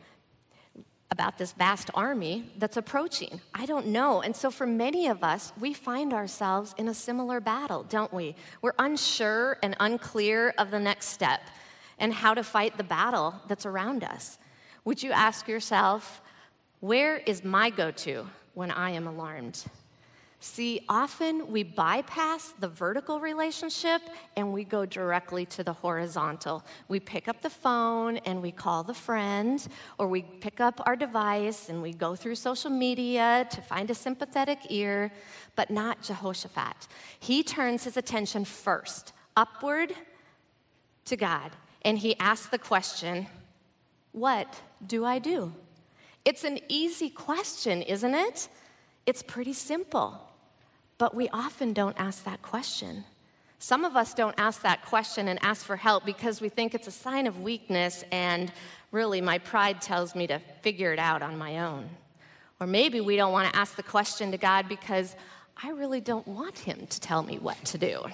About 1.10 1.38
this 1.38 1.54
vast 1.54 1.90
army 1.94 2.52
that's 2.58 2.76
approaching. 2.76 3.40
I 3.54 3.66
don't 3.66 3.88
know. 3.88 4.22
And 4.22 4.36
so, 4.36 4.52
for 4.52 4.68
many 4.68 5.08
of 5.08 5.24
us, 5.24 5.54
we 5.60 5.74
find 5.74 6.14
ourselves 6.14 6.76
in 6.78 6.90
a 6.90 6.94
similar 6.94 7.40
battle, 7.40 7.84
don't 7.84 8.14
we? 8.14 8.36
We're 8.62 8.74
unsure 8.78 9.58
and 9.64 9.76
unclear 9.80 10.54
of 10.58 10.70
the 10.70 10.80
next 10.80 11.08
step 11.08 11.42
and 11.98 12.14
how 12.14 12.34
to 12.34 12.44
fight 12.44 12.78
the 12.78 12.84
battle 12.84 13.34
that's 13.48 13.66
around 13.66 14.04
us. 14.04 14.38
Would 14.84 15.02
you 15.02 15.12
ask 15.12 15.48
yourself, 15.48 16.22
where 16.82 17.18
is 17.18 17.44
my 17.44 17.70
go 17.70 17.92
to 17.92 18.28
when 18.54 18.70
I 18.70 18.92
am 18.92 19.08
alarmed? 19.08 19.64
See, 20.40 20.82
often 20.88 21.52
we 21.52 21.64
bypass 21.64 22.54
the 22.60 22.68
vertical 22.68 23.20
relationship 23.20 24.04
and 24.36 24.54
we 24.54 24.64
go 24.64 24.86
directly 24.86 25.48
to 25.48 25.64
the 25.64 25.74
horizontal. 25.74 26.64
We 26.88 27.00
pick 27.00 27.28
up 27.28 27.42
the 27.42 27.50
phone 27.50 28.18
and 28.18 28.40
we 28.40 28.52
call 28.52 28.84
the 28.84 28.94
friend, 28.94 29.68
or 29.98 30.08
we 30.08 30.22
pick 30.22 30.62
up 30.62 30.80
our 30.86 30.96
device 30.96 31.70
and 31.70 31.82
we 31.82 31.92
go 31.92 32.16
through 32.16 32.36
social 32.36 32.70
media 32.70 33.48
to 33.50 33.62
find 33.62 33.90
a 33.90 33.96
sympathetic 33.96 34.60
ear, 34.70 35.12
but 35.56 35.72
not 35.72 36.04
Jehoshaphat. 36.04 36.88
He 37.20 37.42
turns 37.42 37.84
his 37.84 37.98
attention 37.98 38.46
first 38.46 39.14
upward 39.36 39.94
to 41.06 41.16
God 41.16 41.52
and 41.82 41.98
he 41.98 42.16
asks 42.20 42.48
the 42.48 42.60
question, 42.60 43.26
What 44.12 44.62
do 44.86 45.04
I 45.04 45.18
do? 45.18 45.52
It's 46.26 46.44
an 46.44 46.60
easy 46.70 47.10
question, 47.10 47.82
isn't 47.82 48.14
it? 48.14 48.50
It's 49.08 49.24
pretty 49.24 49.54
simple. 49.54 50.27
But 50.98 51.16
we 51.16 51.30
often 51.30 51.74
don't 51.74 51.96
ask 52.00 52.24
that 52.24 52.42
question. 52.42 53.04
Some 53.60 53.86
of 53.86 53.96
us 53.96 54.14
don't 54.14 54.36
ask 54.38 54.62
that 54.62 54.86
question 54.86 55.28
and 55.28 55.40
ask 55.44 55.66
for 55.66 55.76
help 55.76 56.06
because 56.06 56.42
we 56.42 56.50
think 56.50 56.76
it's 56.76 56.88
a 56.88 56.92
sign 56.92 57.28
of 57.28 57.42
weakness 57.42 58.04
and 58.12 58.52
really 58.92 59.20
my 59.20 59.40
pride 59.40 59.82
tells 59.82 60.16
me 60.16 60.28
to 60.28 60.40
figure 60.62 60.94
it 60.94 61.00
out 61.00 61.22
on 61.22 61.38
my 61.38 61.60
own. 61.60 61.90
Or 62.60 62.68
maybe 62.68 63.02
we 63.02 63.16
don't 63.16 63.32
want 63.32 63.52
to 63.52 63.60
ask 63.60 63.76
the 63.76 63.84
question 63.84 64.32
to 64.32 64.38
God 64.38 64.68
because 64.68 65.16
I 65.62 65.70
really 65.72 66.02
don't 66.02 66.28
want 66.28 66.58
Him 66.60 66.88
to 66.88 67.00
tell 67.00 67.24
me 67.24 67.38
what 67.40 67.64
to 67.66 67.78
do. 67.78 68.06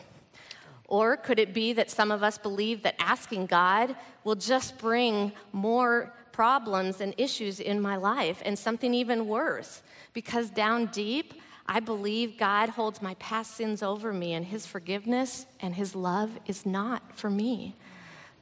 Or 0.87 1.17
could 1.17 1.39
it 1.39 1.53
be 1.53 1.73
that 1.73 1.89
some 1.89 2.11
of 2.11 2.23
us 2.23 2.37
believe 2.37 2.83
that 2.83 2.95
asking 2.99 3.47
God 3.47 3.95
will 4.23 4.35
just 4.35 4.77
bring 4.77 5.31
more 5.51 6.13
problems 6.33 6.99
and 6.99 7.13
issues 7.17 7.61
in 7.61 7.79
my 7.79 7.95
life, 7.95 8.41
and 8.43 8.59
something 8.59 8.93
even 8.93 9.27
worse. 9.27 9.81
Because 10.11 10.49
down 10.49 10.87
deep, 10.87 11.35
I 11.65 11.79
believe 11.79 12.37
God 12.37 12.69
holds 12.69 13.01
my 13.01 13.13
past 13.15 13.55
sins 13.55 13.81
over 13.81 14.11
me, 14.13 14.33
and 14.33 14.45
His 14.45 14.65
forgiveness 14.65 15.45
and 15.59 15.75
His 15.75 15.95
love 15.95 16.31
is 16.45 16.65
not 16.65 17.17
for 17.17 17.29
me. 17.29 17.75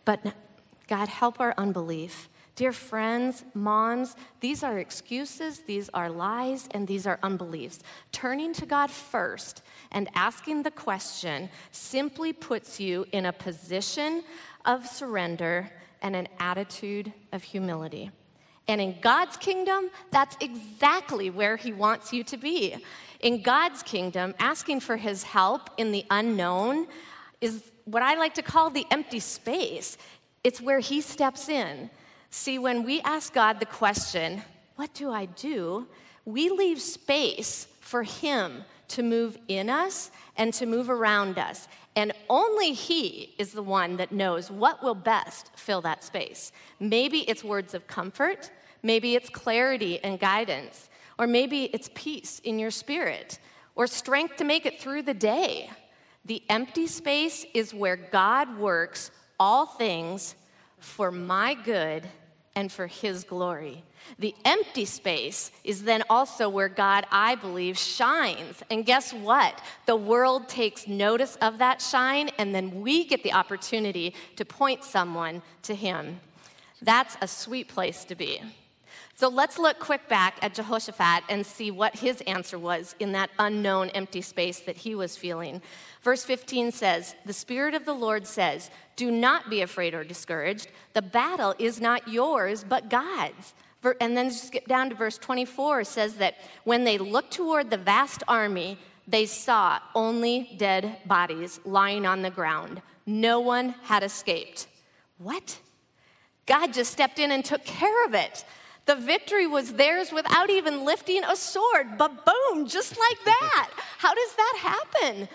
But 0.05 0.35
God, 0.87 1.07
help 1.07 1.39
our 1.39 1.53
unbelief. 1.57 2.29
Dear 2.55 2.73
friends, 2.73 3.45
moms, 3.53 4.15
these 4.39 4.61
are 4.61 4.77
excuses, 4.77 5.59
these 5.61 5.89
are 5.93 6.09
lies, 6.09 6.67
and 6.71 6.87
these 6.87 7.07
are 7.07 7.17
unbeliefs. 7.23 7.79
Turning 8.11 8.53
to 8.53 8.65
God 8.65 8.91
first 8.91 9.63
and 9.91 10.09
asking 10.15 10.63
the 10.63 10.71
question 10.71 11.49
simply 11.71 12.33
puts 12.33 12.79
you 12.79 13.05
in 13.13 13.25
a 13.25 13.33
position 13.33 14.23
of 14.65 14.85
surrender 14.85 15.71
and 16.01 16.15
an 16.15 16.27
attitude 16.39 17.13
of 17.31 17.41
humility. 17.41 18.11
And 18.67 18.79
in 18.79 18.95
God's 19.01 19.37
kingdom, 19.37 19.89
that's 20.11 20.37
exactly 20.39 21.29
where 21.29 21.57
He 21.57 21.73
wants 21.73 22.13
you 22.13 22.23
to 22.25 22.37
be. 22.37 22.75
In 23.21 23.41
God's 23.41 23.83
kingdom, 23.83 24.33
asking 24.39 24.79
for 24.79 24.97
His 24.97 25.23
help 25.23 25.69
in 25.77 25.91
the 25.91 26.05
unknown 26.09 26.87
is 27.39 27.71
what 27.85 28.03
I 28.03 28.15
like 28.15 28.33
to 28.35 28.41
call 28.41 28.69
the 28.69 28.85
empty 28.91 29.19
space. 29.19 29.97
It's 30.43 30.59
where 30.59 30.79
He 30.79 31.01
steps 31.01 31.49
in. 31.49 31.89
See, 32.29 32.57
when 32.57 32.83
we 32.83 33.01
ask 33.01 33.33
God 33.33 33.59
the 33.59 33.65
question, 33.65 34.41
What 34.75 34.93
do 34.93 35.11
I 35.11 35.25
do? 35.25 35.87
we 36.25 36.49
leave 36.49 36.79
space 36.79 37.67
for 37.79 38.03
Him 38.03 38.63
to 38.89 39.03
move 39.03 39.37
in 39.47 39.69
us 39.69 40.11
and 40.37 40.53
to 40.53 40.65
move 40.65 40.89
around 40.89 41.37
us. 41.39 41.67
And 41.95 42.13
only 42.29 42.73
He 42.73 43.33
is 43.37 43.51
the 43.53 43.63
one 43.63 43.97
that 43.97 44.11
knows 44.11 44.49
what 44.49 44.83
will 44.83 44.95
best 44.95 45.51
fill 45.55 45.81
that 45.81 46.03
space. 46.03 46.51
Maybe 46.79 47.19
it's 47.29 47.43
words 47.43 47.73
of 47.73 47.87
comfort, 47.87 48.51
maybe 48.83 49.15
it's 49.15 49.29
clarity 49.29 49.99
and 50.03 50.19
guidance, 50.19 50.89
or 51.21 51.27
maybe 51.27 51.65
it's 51.65 51.91
peace 51.93 52.41
in 52.43 52.57
your 52.57 52.71
spirit, 52.71 53.37
or 53.75 53.85
strength 53.85 54.37
to 54.37 54.43
make 54.43 54.65
it 54.65 54.81
through 54.81 55.03
the 55.03 55.13
day. 55.13 55.69
The 56.25 56.41
empty 56.49 56.87
space 56.87 57.45
is 57.53 57.75
where 57.75 57.95
God 57.95 58.57
works 58.57 59.11
all 59.39 59.67
things 59.67 60.33
for 60.79 61.11
my 61.11 61.53
good 61.53 62.07
and 62.55 62.71
for 62.71 62.87
His 62.87 63.23
glory. 63.23 63.83
The 64.17 64.33
empty 64.45 64.85
space 64.85 65.51
is 65.63 65.83
then 65.83 66.01
also 66.09 66.49
where 66.49 66.67
God, 66.67 67.05
I 67.11 67.35
believe, 67.35 67.77
shines. 67.77 68.63
And 68.71 68.83
guess 68.83 69.13
what? 69.13 69.61
The 69.85 69.95
world 69.95 70.49
takes 70.49 70.87
notice 70.87 71.35
of 71.35 71.59
that 71.59 71.83
shine, 71.83 72.29
and 72.39 72.55
then 72.55 72.81
we 72.81 73.05
get 73.05 73.21
the 73.21 73.33
opportunity 73.33 74.15
to 74.37 74.43
point 74.43 74.83
someone 74.83 75.43
to 75.61 75.75
Him. 75.75 76.19
That's 76.81 77.15
a 77.21 77.27
sweet 77.27 77.67
place 77.67 78.05
to 78.05 78.15
be. 78.15 78.41
So 79.21 79.29
let's 79.29 79.59
look 79.59 79.77
quick 79.77 80.09
back 80.09 80.39
at 80.41 80.55
Jehoshaphat 80.55 81.25
and 81.29 81.45
see 81.45 81.69
what 81.69 81.95
his 81.95 82.21
answer 82.21 82.57
was 82.57 82.95
in 82.99 83.11
that 83.11 83.29
unknown 83.37 83.89
empty 83.89 84.21
space 84.21 84.61
that 84.61 84.77
he 84.77 84.95
was 84.95 85.15
feeling. 85.15 85.61
Verse 86.01 86.23
15 86.23 86.71
says, 86.71 87.13
The 87.23 87.31
Spirit 87.31 87.75
of 87.75 87.85
the 87.85 87.93
Lord 87.93 88.25
says, 88.25 88.71
Do 88.95 89.11
not 89.11 89.47
be 89.47 89.61
afraid 89.61 89.93
or 89.93 90.03
discouraged. 90.03 90.69
The 90.93 91.03
battle 91.03 91.53
is 91.59 91.79
not 91.79 92.07
yours, 92.07 92.65
but 92.67 92.89
God's. 92.89 93.53
And 93.99 94.17
then 94.17 94.31
skip 94.31 94.65
down 94.65 94.89
to 94.89 94.95
verse 94.95 95.19
24 95.19 95.83
says 95.83 96.15
that 96.15 96.37
when 96.63 96.83
they 96.83 96.97
looked 96.97 97.33
toward 97.33 97.69
the 97.69 97.77
vast 97.77 98.23
army, 98.27 98.79
they 99.07 99.27
saw 99.27 99.77
only 99.93 100.55
dead 100.57 100.97
bodies 101.05 101.59
lying 101.63 102.07
on 102.07 102.23
the 102.23 102.31
ground. 102.31 102.81
No 103.05 103.39
one 103.39 103.75
had 103.83 104.01
escaped. 104.01 104.65
What? 105.19 105.59
God 106.47 106.73
just 106.73 106.91
stepped 106.91 107.19
in 107.19 107.29
and 107.29 107.45
took 107.45 107.63
care 107.63 108.03
of 108.05 108.15
it. 108.15 108.45
The 108.85 108.95
victory 108.95 109.47
was 109.47 109.73
theirs 109.73 110.11
without 110.11 110.49
even 110.49 110.83
lifting 110.85 111.23
a 111.23 111.35
sword, 111.35 111.97
but 111.97 112.25
boom, 112.25 112.67
just 112.67 112.97
like 112.97 113.23
that. 113.25 113.69
How 113.97 114.13
does 114.13 114.35
that 114.35 114.57
happen? 114.59 115.29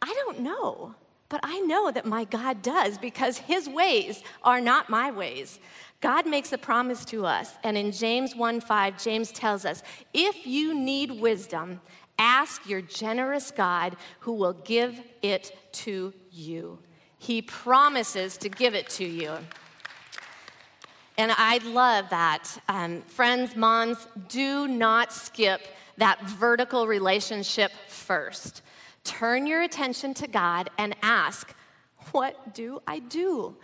I 0.00 0.12
don't 0.24 0.40
know, 0.40 0.94
but 1.28 1.40
I 1.42 1.60
know 1.60 1.90
that 1.90 2.06
my 2.06 2.24
God 2.24 2.62
does 2.62 2.98
because 2.98 3.38
his 3.38 3.68
ways 3.68 4.22
are 4.42 4.60
not 4.60 4.88
my 4.88 5.10
ways. 5.10 5.58
God 6.00 6.26
makes 6.26 6.52
a 6.52 6.58
promise 6.58 7.04
to 7.06 7.24
us, 7.24 7.54
and 7.62 7.78
in 7.78 7.92
James 7.92 8.34
1 8.34 8.60
5, 8.60 9.02
James 9.02 9.30
tells 9.30 9.64
us 9.64 9.82
if 10.12 10.46
you 10.46 10.74
need 10.74 11.12
wisdom, 11.12 11.80
ask 12.18 12.68
your 12.68 12.82
generous 12.82 13.50
God 13.50 13.96
who 14.20 14.32
will 14.32 14.52
give 14.52 15.00
it 15.22 15.56
to 15.72 16.12
you. 16.30 16.78
He 17.18 17.40
promises 17.40 18.36
to 18.38 18.48
give 18.48 18.74
it 18.74 18.88
to 18.90 19.04
you. 19.04 19.32
And 21.18 21.32
I 21.36 21.58
love 21.58 22.08
that. 22.10 22.58
Um, 22.68 23.02
friends, 23.02 23.54
moms, 23.54 24.06
do 24.28 24.66
not 24.66 25.12
skip 25.12 25.60
that 25.98 26.22
vertical 26.22 26.86
relationship 26.86 27.70
first. 27.88 28.62
Turn 29.04 29.46
your 29.46 29.62
attention 29.62 30.14
to 30.14 30.26
God 30.26 30.70
and 30.78 30.96
ask, 31.02 31.54
What 32.12 32.54
do 32.54 32.80
I 32.86 33.00
do? 33.00 33.56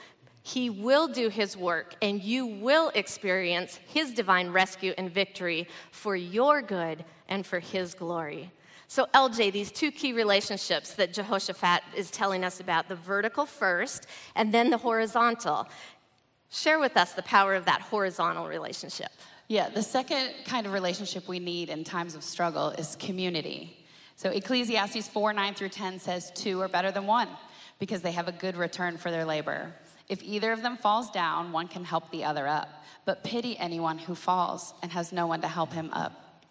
He 0.42 0.70
will 0.70 1.08
do 1.08 1.28
his 1.28 1.56
work, 1.56 1.94
and 2.00 2.22
you 2.22 2.46
will 2.46 2.90
experience 2.94 3.78
his 3.86 4.12
divine 4.14 4.48
rescue 4.48 4.94
and 4.96 5.12
victory 5.12 5.68
for 5.90 6.16
your 6.16 6.62
good 6.62 7.04
and 7.28 7.44
for 7.44 7.60
his 7.60 7.92
glory. 7.94 8.50
So, 8.90 9.06
LJ, 9.12 9.52
these 9.52 9.70
two 9.70 9.92
key 9.92 10.14
relationships 10.14 10.94
that 10.94 11.12
Jehoshaphat 11.12 11.82
is 11.94 12.10
telling 12.10 12.42
us 12.44 12.60
about 12.60 12.88
the 12.88 12.96
vertical 12.96 13.44
first 13.44 14.06
and 14.34 14.52
then 14.52 14.70
the 14.70 14.78
horizontal. 14.78 15.68
Share 16.50 16.78
with 16.78 16.96
us 16.96 17.12
the 17.12 17.22
power 17.22 17.54
of 17.54 17.64
that 17.66 17.82
horizontal 17.82 18.48
relationship. 18.48 19.10
Yeah, 19.48 19.68
the 19.68 19.82
second 19.82 20.30
kind 20.44 20.66
of 20.66 20.72
relationship 20.72 21.28
we 21.28 21.38
need 21.38 21.68
in 21.68 21.84
times 21.84 22.14
of 22.14 22.22
struggle 22.22 22.70
is 22.70 22.96
community. 22.96 23.76
So, 24.16 24.30
Ecclesiastes 24.30 25.08
4 25.08 25.32
9 25.32 25.54
through 25.54 25.68
10 25.70 25.98
says, 25.98 26.32
Two 26.34 26.60
are 26.60 26.68
better 26.68 26.90
than 26.90 27.06
one 27.06 27.28
because 27.78 28.02
they 28.02 28.12
have 28.12 28.28
a 28.28 28.32
good 28.32 28.56
return 28.56 28.96
for 28.96 29.10
their 29.10 29.24
labor. 29.24 29.72
If 30.08 30.22
either 30.22 30.52
of 30.52 30.62
them 30.62 30.76
falls 30.76 31.10
down, 31.10 31.52
one 31.52 31.68
can 31.68 31.84
help 31.84 32.10
the 32.10 32.24
other 32.24 32.46
up. 32.48 32.68
But 33.04 33.24
pity 33.24 33.56
anyone 33.58 33.98
who 33.98 34.14
falls 34.14 34.74
and 34.82 34.90
has 34.92 35.12
no 35.12 35.26
one 35.26 35.40
to 35.42 35.48
help 35.48 35.72
him 35.72 35.90
up. 35.92 36.44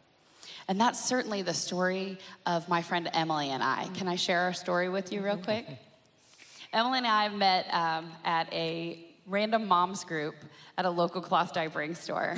And 0.67 0.79
that's 0.79 1.03
certainly 1.03 1.41
the 1.41 1.53
story 1.53 2.19
of 2.45 2.67
my 2.67 2.81
friend 2.81 3.09
Emily 3.13 3.49
and 3.49 3.63
I. 3.63 3.87
Can 3.95 4.07
I 4.07 4.15
share 4.15 4.41
our 4.41 4.53
story 4.53 4.89
with 4.89 5.11
you 5.11 5.23
real 5.23 5.37
quick? 5.37 5.65
Emily 6.73 6.99
and 6.99 7.07
I 7.07 7.29
met 7.29 7.73
um, 7.73 8.11
at 8.25 8.51
a 8.53 9.06
random 9.27 9.67
moms 9.67 10.03
group 10.03 10.35
at 10.77 10.85
a 10.85 10.89
local 10.89 11.21
cloth 11.21 11.53
diapering 11.53 11.95
store. 11.95 12.37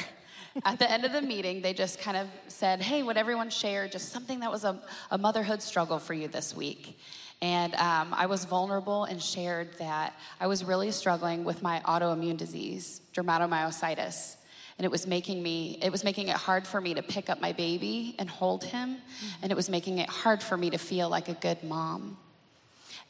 at 0.65 0.79
the 0.79 0.89
end 0.89 1.05
of 1.05 1.11
the 1.13 1.21
meeting, 1.21 1.61
they 1.61 1.73
just 1.73 1.99
kind 1.99 2.17
of 2.17 2.27
said, 2.47 2.81
Hey, 2.81 3.03
would 3.03 3.17
everyone 3.17 3.49
share 3.49 3.87
just 3.87 4.09
something 4.09 4.39
that 4.39 4.51
was 4.51 4.63
a, 4.63 4.81
a 5.11 5.17
motherhood 5.17 5.61
struggle 5.61 5.99
for 5.99 6.13
you 6.13 6.27
this 6.27 6.55
week? 6.55 6.99
And 7.41 7.73
um, 7.75 8.13
I 8.13 8.25
was 8.25 8.43
vulnerable 8.43 9.05
and 9.05 9.21
shared 9.21 9.69
that 9.79 10.13
I 10.41 10.47
was 10.47 10.63
really 10.65 10.91
struggling 10.91 11.45
with 11.45 11.61
my 11.61 11.81
autoimmune 11.85 12.35
disease, 12.35 13.01
dermatomyositis. 13.13 14.35
And 14.77 14.85
it 14.85 14.91
was 14.91 15.07
making 15.07 15.41
me, 15.41 15.77
it 15.81 15.91
was 15.91 16.03
making 16.03 16.29
it 16.29 16.35
hard 16.35 16.65
for 16.65 16.81
me 16.81 16.93
to 16.93 17.03
pick 17.03 17.29
up 17.29 17.39
my 17.41 17.51
baby 17.53 18.15
and 18.17 18.29
hold 18.29 18.63
him. 18.63 18.97
And 19.41 19.51
it 19.51 19.55
was 19.55 19.69
making 19.69 19.99
it 19.99 20.09
hard 20.09 20.41
for 20.41 20.57
me 20.57 20.69
to 20.69 20.77
feel 20.77 21.09
like 21.09 21.29
a 21.29 21.33
good 21.33 21.63
mom. 21.63 22.17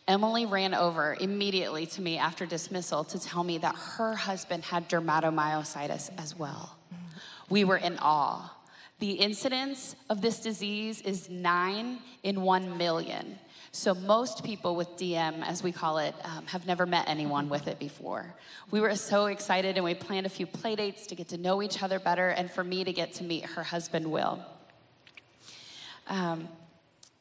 Emily 0.10 0.48
ran 0.48 0.74
over 0.74 1.16
immediately 1.20 1.86
to 1.86 2.02
me 2.02 2.18
after 2.18 2.48
dismissal 2.48 3.04
to 3.04 3.20
tell 3.20 3.44
me 3.44 3.60
that 3.60 3.76
her 3.76 4.16
husband 4.16 4.64
had 4.66 4.90
dermatomyositis 4.90 6.10
as 6.18 6.36
well. 6.36 6.76
We 7.48 7.64
were 7.64 7.78
in 7.78 8.00
awe. 8.00 8.52
The 8.98 9.12
incidence 9.12 9.96
of 10.10 10.22
this 10.22 10.40
disease 10.40 11.02
is 11.02 11.30
nine 11.30 12.00
in 12.24 12.42
one 12.42 12.76
million. 12.76 13.38
So, 13.72 13.94
most 13.94 14.44
people 14.44 14.76
with 14.76 14.90
DM, 14.98 15.46
as 15.46 15.62
we 15.62 15.72
call 15.72 16.00
it, 16.00 16.16
um, 16.24 16.48
have 16.48 16.66
never 16.66 16.88
met 16.88 17.08
anyone 17.08 17.48
with 17.48 17.68
it 17.68 17.78
before. 17.78 18.34
We 18.72 18.82
were 18.82 18.96
so 18.96 19.28
excited 19.28 19.76
and 19.76 19.86
we 19.86 19.94
planned 19.94 20.26
a 20.26 20.30
few 20.30 20.48
play 20.48 20.76
dates 20.76 21.06
to 21.06 21.16
get 21.16 21.28
to 21.28 21.38
know 21.38 21.62
each 21.62 21.84
other 21.84 22.00
better 22.00 22.30
and 22.30 22.50
for 22.50 22.64
me 22.64 22.84
to 22.84 22.92
get 22.92 23.14
to 23.14 23.24
meet 23.24 23.46
her 23.46 23.62
husband, 23.62 24.10
Will. 24.10 24.44
Um, 26.08 26.50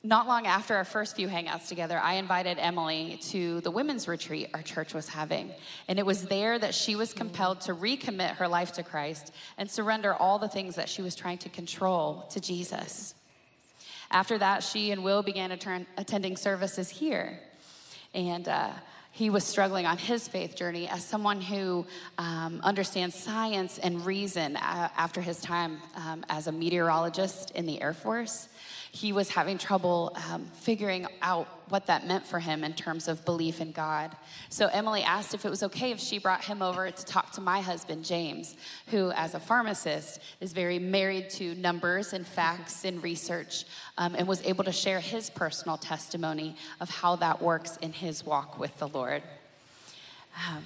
not 0.04 0.28
long 0.28 0.46
after 0.46 0.76
our 0.76 0.84
first 0.84 1.16
few 1.16 1.26
hangouts 1.26 1.66
together, 1.66 1.98
I 1.98 2.14
invited 2.14 2.58
Emily 2.58 3.18
to 3.30 3.60
the 3.62 3.70
women's 3.70 4.06
retreat 4.06 4.48
our 4.54 4.62
church 4.62 4.94
was 4.94 5.08
having. 5.08 5.50
And 5.88 5.98
it 5.98 6.06
was 6.06 6.26
there 6.26 6.56
that 6.58 6.74
she 6.74 6.94
was 6.94 7.12
compelled 7.12 7.62
to 7.62 7.74
recommit 7.74 8.36
her 8.36 8.46
life 8.46 8.72
to 8.74 8.84
Christ 8.84 9.32
and 9.56 9.68
surrender 9.68 10.14
all 10.14 10.38
the 10.38 10.48
things 10.48 10.76
that 10.76 10.88
she 10.88 11.02
was 11.02 11.16
trying 11.16 11.38
to 11.38 11.48
control 11.48 12.26
to 12.30 12.40
Jesus. 12.40 13.14
After 14.10 14.38
that, 14.38 14.62
she 14.62 14.92
and 14.92 15.02
Will 15.02 15.22
began 15.22 15.50
attending 15.50 16.36
services 16.36 16.88
here. 16.88 17.40
And 18.14 18.46
uh, 18.46 18.70
he 19.10 19.30
was 19.30 19.42
struggling 19.42 19.84
on 19.84 19.98
his 19.98 20.28
faith 20.28 20.54
journey 20.54 20.88
as 20.88 21.04
someone 21.04 21.40
who 21.40 21.84
um, 22.18 22.60
understands 22.62 23.16
science 23.16 23.78
and 23.78 24.06
reason 24.06 24.56
uh, 24.56 24.88
after 24.96 25.20
his 25.20 25.40
time 25.40 25.78
um, 25.96 26.24
as 26.28 26.46
a 26.46 26.52
meteorologist 26.52 27.50
in 27.50 27.66
the 27.66 27.82
Air 27.82 27.92
Force 27.92 28.48
he 28.92 29.12
was 29.12 29.28
having 29.28 29.58
trouble 29.58 30.16
um, 30.30 30.46
figuring 30.46 31.06
out 31.22 31.46
what 31.68 31.86
that 31.86 32.06
meant 32.06 32.26
for 32.26 32.38
him 32.38 32.64
in 32.64 32.72
terms 32.72 33.08
of 33.08 33.24
belief 33.24 33.60
in 33.60 33.72
God. 33.72 34.16
So 34.48 34.68
Emily 34.68 35.02
asked 35.02 35.34
if 35.34 35.44
it 35.44 35.50
was 35.50 35.62
okay 35.64 35.90
if 35.90 36.00
she 36.00 36.18
brought 36.18 36.44
him 36.44 36.62
over 36.62 36.90
to 36.90 37.04
talk 37.04 37.32
to 37.32 37.40
my 37.40 37.60
husband, 37.60 38.04
James, 38.04 38.56
who, 38.86 39.10
as 39.12 39.34
a 39.34 39.40
pharmacist, 39.40 40.20
is 40.40 40.52
very 40.52 40.78
married 40.78 41.28
to 41.30 41.54
numbers 41.56 42.12
and 42.12 42.26
facts 42.26 42.84
and 42.84 43.02
research, 43.02 43.64
um, 43.98 44.14
and 44.14 44.26
was 44.26 44.42
able 44.44 44.64
to 44.64 44.72
share 44.72 45.00
his 45.00 45.28
personal 45.30 45.76
testimony 45.76 46.56
of 46.80 46.88
how 46.88 47.16
that 47.16 47.42
works 47.42 47.76
in 47.78 47.92
his 47.92 48.24
walk 48.24 48.58
with 48.58 48.76
the 48.78 48.88
Lord. 48.88 49.22
Um, 50.48 50.64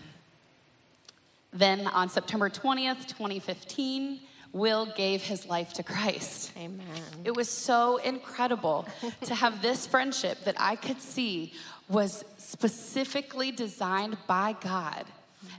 then 1.53 1.87
on 1.89 2.09
September 2.09 2.49
20th, 2.49 3.07
2015, 3.09 4.21
Will 4.53 4.87
gave 4.97 5.23
his 5.23 5.47
life 5.47 5.73
to 5.75 5.83
Christ. 5.83 6.53
Amen. 6.57 6.87
It 7.25 7.35
was 7.35 7.49
so 7.49 7.97
incredible 7.99 8.87
to 9.23 9.35
have 9.35 9.62
this 9.62 9.87
friendship 9.87 10.45
that 10.45 10.57
I 10.59 10.77
could 10.77 11.01
see 11.01 11.55
was 11.88 12.25
specifically 12.38 13.51
designed 13.51 14.17
by 14.27 14.57
God. 14.61 15.05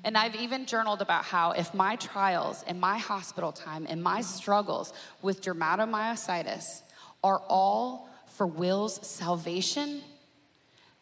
And 0.04 0.18
I've 0.18 0.36
even 0.36 0.66
journaled 0.66 1.02
about 1.02 1.24
how 1.24 1.52
if 1.52 1.74
my 1.74 1.96
trials 1.96 2.64
and 2.68 2.80
my 2.80 2.98
hospital 2.98 3.52
time 3.52 3.86
and 3.90 4.02
my 4.02 4.22
struggles 4.22 4.94
with 5.22 5.42
dermatomyositis 5.42 6.82
are 7.24 7.42
all 7.48 8.10
for 8.28 8.48
Will's 8.48 9.06
salvation, 9.06 10.02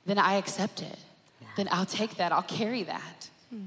then 0.05 0.17
I 0.17 0.33
accept 0.35 0.81
it. 0.81 0.97
Then 1.57 1.67
I'll 1.71 1.85
take 1.85 2.15
that, 2.17 2.31
I'll 2.31 2.43
carry 2.43 2.83
that. 2.83 3.29
Hmm. 3.49 3.65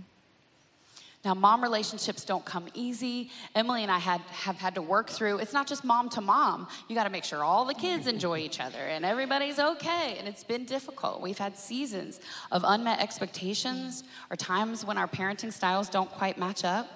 Now, 1.24 1.34
mom 1.34 1.62
relationships 1.62 2.24
don't 2.24 2.44
come 2.44 2.66
easy. 2.74 3.30
Emily 3.54 3.82
and 3.82 3.90
I 3.90 3.98
had, 3.98 4.20
have 4.22 4.56
had 4.56 4.74
to 4.74 4.82
work 4.82 5.08
through. 5.08 5.38
It's 5.38 5.54
not 5.54 5.66
just 5.66 5.84
mom 5.84 6.10
to 6.10 6.20
mom. 6.20 6.68
You 6.88 6.94
got 6.94 7.04
to 7.04 7.10
make 7.10 7.24
sure 7.24 7.42
all 7.42 7.64
the 7.64 7.74
kids 7.74 8.06
enjoy 8.06 8.38
each 8.38 8.60
other 8.60 8.78
and 8.78 9.04
everybody's 9.04 9.58
okay. 9.58 10.16
And 10.18 10.28
it's 10.28 10.44
been 10.44 10.64
difficult. 10.64 11.22
We've 11.22 11.38
had 11.38 11.56
seasons 11.56 12.20
of 12.52 12.62
unmet 12.66 13.00
expectations 13.00 14.04
or 14.30 14.36
times 14.36 14.84
when 14.84 14.98
our 14.98 15.08
parenting 15.08 15.52
styles 15.52 15.88
don't 15.88 16.10
quite 16.10 16.36
match 16.36 16.64
up. 16.64 16.88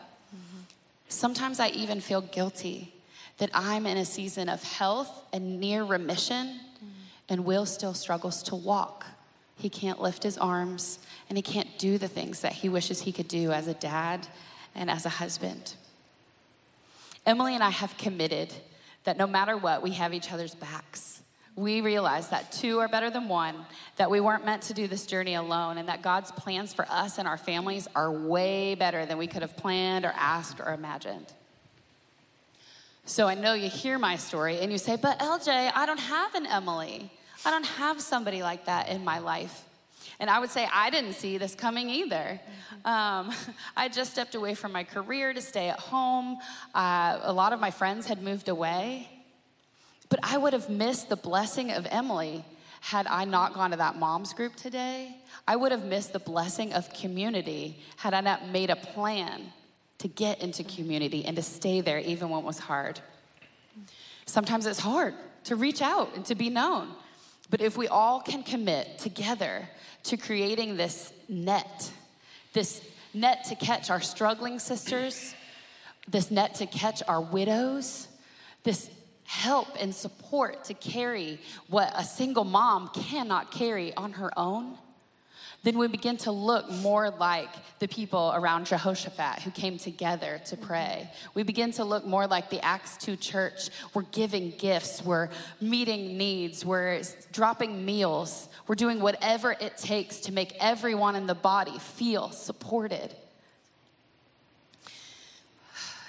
Sometimes 1.08 1.58
I 1.58 1.68
even 1.68 2.00
feel 2.00 2.20
guilty 2.20 2.92
that 3.38 3.50
I'm 3.54 3.86
in 3.86 3.96
a 3.96 4.04
season 4.04 4.48
of 4.48 4.62
health 4.62 5.24
and 5.32 5.58
near 5.58 5.84
remission, 5.84 6.60
and 7.28 7.44
Will 7.44 7.64
still 7.66 7.94
struggles 7.94 8.42
to 8.44 8.54
walk. 8.54 9.06
He 9.58 9.68
can't 9.68 10.00
lift 10.00 10.22
his 10.22 10.38
arms 10.38 11.00
and 11.28 11.36
he 11.36 11.42
can't 11.42 11.78
do 11.78 11.98
the 11.98 12.08
things 12.08 12.40
that 12.40 12.52
he 12.52 12.68
wishes 12.68 13.02
he 13.02 13.12
could 13.12 13.28
do 13.28 13.52
as 13.52 13.66
a 13.66 13.74
dad 13.74 14.26
and 14.74 14.88
as 14.88 15.04
a 15.04 15.10
husband. 15.10 15.74
Emily 17.26 17.54
and 17.54 17.62
I 17.62 17.70
have 17.70 17.98
committed 17.98 18.54
that 19.04 19.18
no 19.18 19.26
matter 19.26 19.56
what, 19.56 19.82
we 19.82 19.90
have 19.90 20.14
each 20.14 20.32
other's 20.32 20.54
backs. 20.54 21.20
We 21.56 21.80
realize 21.80 22.28
that 22.28 22.52
two 22.52 22.78
are 22.78 22.88
better 22.88 23.10
than 23.10 23.28
one, 23.28 23.56
that 23.96 24.10
we 24.10 24.20
weren't 24.20 24.44
meant 24.44 24.62
to 24.62 24.74
do 24.74 24.86
this 24.86 25.06
journey 25.06 25.34
alone, 25.34 25.76
and 25.76 25.88
that 25.88 26.02
God's 26.02 26.30
plans 26.30 26.72
for 26.72 26.86
us 26.88 27.18
and 27.18 27.26
our 27.26 27.36
families 27.36 27.88
are 27.96 28.12
way 28.12 28.76
better 28.76 29.04
than 29.06 29.18
we 29.18 29.26
could 29.26 29.42
have 29.42 29.56
planned 29.56 30.04
or 30.04 30.12
asked 30.16 30.60
or 30.60 30.72
imagined. 30.72 31.32
So 33.06 33.26
I 33.26 33.34
know 33.34 33.54
you 33.54 33.68
hear 33.68 33.98
my 33.98 34.16
story 34.16 34.58
and 34.60 34.70
you 34.70 34.78
say, 34.78 34.96
But 34.96 35.18
LJ, 35.18 35.72
I 35.74 35.84
don't 35.84 35.98
have 35.98 36.34
an 36.34 36.46
Emily. 36.46 37.10
I 37.44 37.50
don't 37.50 37.66
have 37.66 38.00
somebody 38.00 38.42
like 38.42 38.66
that 38.66 38.88
in 38.88 39.04
my 39.04 39.18
life. 39.18 39.64
And 40.20 40.28
I 40.28 40.40
would 40.40 40.50
say 40.50 40.68
I 40.72 40.90
didn't 40.90 41.12
see 41.12 41.38
this 41.38 41.54
coming 41.54 41.88
either. 41.90 42.40
Um, 42.84 43.32
I 43.76 43.88
just 43.88 44.10
stepped 44.10 44.34
away 44.34 44.54
from 44.54 44.72
my 44.72 44.84
career 44.84 45.32
to 45.32 45.40
stay 45.40 45.68
at 45.68 45.78
home. 45.78 46.38
Uh, 46.74 47.20
a 47.22 47.32
lot 47.32 47.52
of 47.52 47.60
my 47.60 47.70
friends 47.70 48.06
had 48.06 48.22
moved 48.22 48.48
away. 48.48 49.08
But 50.08 50.20
I 50.22 50.38
would 50.38 50.52
have 50.52 50.68
missed 50.70 51.08
the 51.08 51.16
blessing 51.16 51.70
of 51.70 51.86
Emily 51.90 52.44
had 52.80 53.06
I 53.06 53.24
not 53.24 53.54
gone 53.54 53.72
to 53.72 53.76
that 53.76 53.96
mom's 53.96 54.32
group 54.32 54.56
today. 54.56 55.16
I 55.46 55.56
would 55.56 55.72
have 55.72 55.84
missed 55.84 56.12
the 56.12 56.18
blessing 56.18 56.72
of 56.72 56.92
community 56.92 57.78
had 57.96 58.14
I 58.14 58.20
not 58.20 58.48
made 58.48 58.70
a 58.70 58.76
plan 58.76 59.52
to 59.98 60.08
get 60.08 60.40
into 60.40 60.64
community 60.64 61.24
and 61.24 61.36
to 61.36 61.42
stay 61.42 61.80
there 61.80 61.98
even 61.98 62.30
when 62.30 62.40
it 62.40 62.46
was 62.46 62.58
hard. 62.58 63.00
Sometimes 64.26 64.66
it's 64.66 64.78
hard 64.78 65.14
to 65.44 65.56
reach 65.56 65.82
out 65.82 66.14
and 66.14 66.24
to 66.26 66.34
be 66.34 66.50
known. 66.50 66.88
But 67.50 67.60
if 67.60 67.76
we 67.76 67.88
all 67.88 68.20
can 68.20 68.42
commit 68.42 68.98
together 68.98 69.68
to 70.04 70.16
creating 70.16 70.76
this 70.76 71.12
net, 71.28 71.90
this 72.52 72.82
net 73.14 73.44
to 73.44 73.54
catch 73.54 73.90
our 73.90 74.00
struggling 74.00 74.58
sisters, 74.58 75.34
this 76.06 76.30
net 76.30 76.54
to 76.56 76.66
catch 76.66 77.02
our 77.08 77.20
widows, 77.20 78.08
this 78.64 78.90
help 79.24 79.68
and 79.78 79.94
support 79.94 80.64
to 80.64 80.74
carry 80.74 81.38
what 81.68 81.92
a 81.94 82.04
single 82.04 82.44
mom 82.44 82.88
cannot 82.88 83.50
carry 83.50 83.94
on 83.94 84.12
her 84.12 84.30
own, 84.38 84.76
then 85.64 85.76
we 85.76 85.88
begin 85.88 86.16
to 86.18 86.30
look 86.30 86.70
more 86.70 87.10
like 87.10 87.48
the 87.80 87.88
people 87.88 88.32
around 88.34 88.66
Jehoshaphat 88.66 89.42
who 89.42 89.50
came 89.50 89.76
together 89.76 90.40
to 90.46 90.56
pray. 90.56 91.10
We 91.34 91.42
begin 91.42 91.72
to 91.72 91.84
look 91.84 92.06
more 92.06 92.26
like 92.28 92.48
the 92.48 92.64
Acts 92.64 92.96
2 92.98 93.16
church. 93.16 93.70
We're 93.92 94.02
giving 94.02 94.50
gifts, 94.52 95.02
we're 95.02 95.28
meeting 95.60 96.16
needs, 96.16 96.64
we're 96.64 97.02
dropping 97.32 97.84
meals, 97.84 98.48
we're 98.68 98.76
doing 98.76 99.00
whatever 99.00 99.52
it 99.52 99.76
takes 99.76 100.20
to 100.20 100.32
make 100.32 100.54
everyone 100.60 101.16
in 101.16 101.26
the 101.26 101.34
body 101.34 101.78
feel 101.78 102.30
supported. 102.30 103.14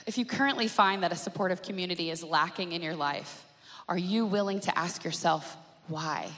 If 0.05 0.17
you 0.17 0.25
currently 0.25 0.67
find 0.67 1.03
that 1.03 1.11
a 1.11 1.15
supportive 1.15 1.61
community 1.61 2.11
is 2.11 2.23
lacking 2.23 2.71
in 2.71 2.81
your 2.81 2.95
life, 2.95 3.45
are 3.87 3.97
you 3.97 4.25
willing 4.25 4.59
to 4.61 4.77
ask 4.77 5.03
yourself 5.03 5.57
why? 5.87 6.29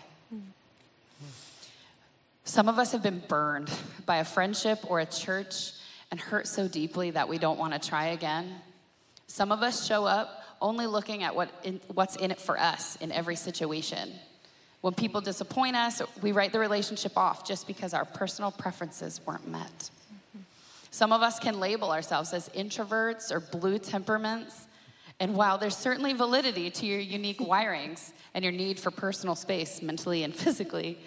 Some 2.43 2.67
of 2.67 2.79
us 2.79 2.91
have 2.91 3.03
been 3.03 3.21
burned 3.27 3.69
by 4.05 4.17
a 4.17 4.25
friendship 4.25 4.79
or 4.89 4.99
a 4.99 5.05
church 5.05 5.73
and 6.09 6.19
hurt 6.19 6.47
so 6.47 6.67
deeply 6.67 7.11
that 7.11 7.29
we 7.29 7.37
don't 7.37 7.59
want 7.59 7.73
to 7.73 7.79
try 7.79 8.07
again. 8.07 8.55
Some 9.27 9.51
of 9.51 9.61
us 9.63 9.85
show 9.85 10.05
up 10.05 10.43
only 10.61 10.85
looking 10.85 11.23
at 11.23 11.35
what 11.35 11.49
in, 11.63 11.79
what's 11.93 12.15
in 12.15 12.31
it 12.31 12.39
for 12.39 12.59
us 12.59 12.95
in 12.97 13.11
every 13.11 13.35
situation. 13.35 14.11
When 14.81 14.93
people 14.93 15.21
disappoint 15.21 15.75
us, 15.75 16.01
we 16.21 16.31
write 16.31 16.51
the 16.51 16.59
relationship 16.59 17.15
off 17.15 17.45
just 17.47 17.67
because 17.67 17.93
our 17.93 18.05
personal 18.05 18.51
preferences 18.51 19.21
weren't 19.25 19.47
met. 19.47 19.89
Some 20.89 21.13
of 21.13 21.21
us 21.21 21.39
can 21.39 21.59
label 21.59 21.91
ourselves 21.91 22.33
as 22.33 22.49
introverts 22.49 23.31
or 23.31 23.39
blue 23.39 23.79
temperaments. 23.79 24.67
And 25.19 25.35
while 25.35 25.57
there's 25.57 25.77
certainly 25.77 26.13
validity 26.13 26.71
to 26.71 26.85
your 26.85 26.99
unique 26.99 27.39
wirings 27.39 28.11
and 28.33 28.43
your 28.43 28.51
need 28.51 28.79
for 28.79 28.91
personal 28.91 29.35
space 29.35 29.81
mentally 29.81 30.23
and 30.23 30.35
physically, 30.35 30.97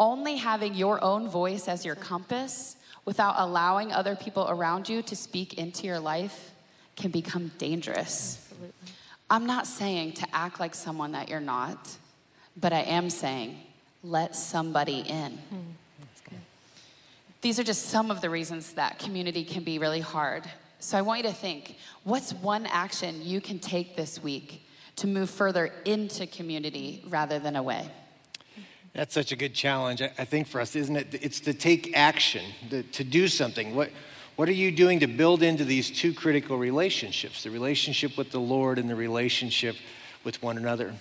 only 0.00 0.36
having 0.36 0.74
your 0.74 1.02
own 1.04 1.28
voice 1.28 1.68
as 1.68 1.84
your 1.84 1.94
compass 1.94 2.76
without 3.04 3.34
allowing 3.38 3.92
other 3.92 4.16
people 4.16 4.46
around 4.48 4.88
you 4.88 5.02
to 5.02 5.14
speak 5.14 5.54
into 5.54 5.86
your 5.86 6.00
life 6.00 6.50
can 6.96 7.10
become 7.10 7.52
dangerous. 7.58 8.38
Absolutely. 8.50 8.92
I'm 9.28 9.46
not 9.46 9.66
saying 9.66 10.14
to 10.14 10.26
act 10.32 10.58
like 10.58 10.74
someone 10.74 11.12
that 11.12 11.28
you're 11.28 11.38
not, 11.38 11.96
but 12.56 12.72
I 12.72 12.80
am 12.80 13.10
saying 13.10 13.58
let 14.02 14.34
somebody 14.34 15.00
in. 15.00 15.38
Mm, 15.54 16.38
These 17.42 17.60
are 17.60 17.64
just 17.64 17.86
some 17.86 18.10
of 18.10 18.20
the 18.20 18.30
reasons 18.30 18.72
that 18.72 18.98
community 18.98 19.44
can 19.44 19.62
be 19.62 19.78
really 19.78 20.00
hard. 20.00 20.44
So 20.78 20.98
I 20.98 21.02
want 21.02 21.22
you 21.22 21.30
to 21.30 21.34
think 21.34 21.76
what's 22.04 22.32
one 22.32 22.66
action 22.66 23.22
you 23.22 23.40
can 23.40 23.58
take 23.58 23.96
this 23.96 24.22
week 24.22 24.66
to 24.96 25.06
move 25.06 25.30
further 25.30 25.72
into 25.84 26.26
community 26.26 27.04
rather 27.08 27.38
than 27.38 27.56
away? 27.56 27.88
That's 28.92 29.14
such 29.14 29.30
a 29.30 29.36
good 29.36 29.54
challenge, 29.54 30.02
I 30.02 30.24
think, 30.24 30.48
for 30.48 30.60
us, 30.60 30.74
isn't 30.74 30.96
it? 30.96 31.18
It's 31.22 31.40
to 31.40 31.54
take 31.54 31.96
action, 31.96 32.44
to, 32.70 33.04
do 33.04 33.28
something. 33.28 33.76
What, 33.76 33.90
what 34.34 34.48
are 34.48 34.52
you 34.52 34.72
doing 34.72 35.00
to 35.00 35.06
build 35.06 35.42
into 35.42 35.64
these 35.64 35.90
two 35.90 36.12
critical 36.12 36.58
relationships 36.58 37.44
the 37.44 37.50
relationship 37.50 38.18
with 38.18 38.32
the 38.32 38.40
Lord 38.40 38.78
and 38.78 38.90
the 38.90 38.96
relationship 38.96 39.76
with 40.24 40.42
one 40.42 40.58
another? 40.58 40.94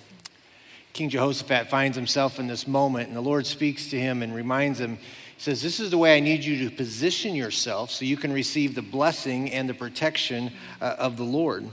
King 0.93 1.09
Jehoshaphat 1.09 1.69
finds 1.69 1.95
himself 1.95 2.39
in 2.39 2.47
this 2.47 2.67
moment, 2.67 3.07
and 3.07 3.17
the 3.17 3.21
Lord 3.21 3.47
speaks 3.47 3.89
to 3.89 3.99
him 3.99 4.21
and 4.21 4.35
reminds 4.35 4.79
him, 4.79 4.97
He 4.97 5.41
says, 5.41 5.61
This 5.61 5.79
is 5.79 5.89
the 5.89 5.97
way 5.97 6.15
I 6.15 6.19
need 6.19 6.43
you 6.43 6.69
to 6.69 6.75
position 6.75 7.33
yourself 7.33 7.89
so 7.89 8.05
you 8.05 8.17
can 8.17 8.31
receive 8.31 8.75
the 8.75 8.81
blessing 8.83 9.51
and 9.51 9.67
the 9.67 9.73
protection 9.73 10.51
uh, 10.79 10.95
of 10.99 11.17
the 11.17 11.23
Lord. 11.23 11.67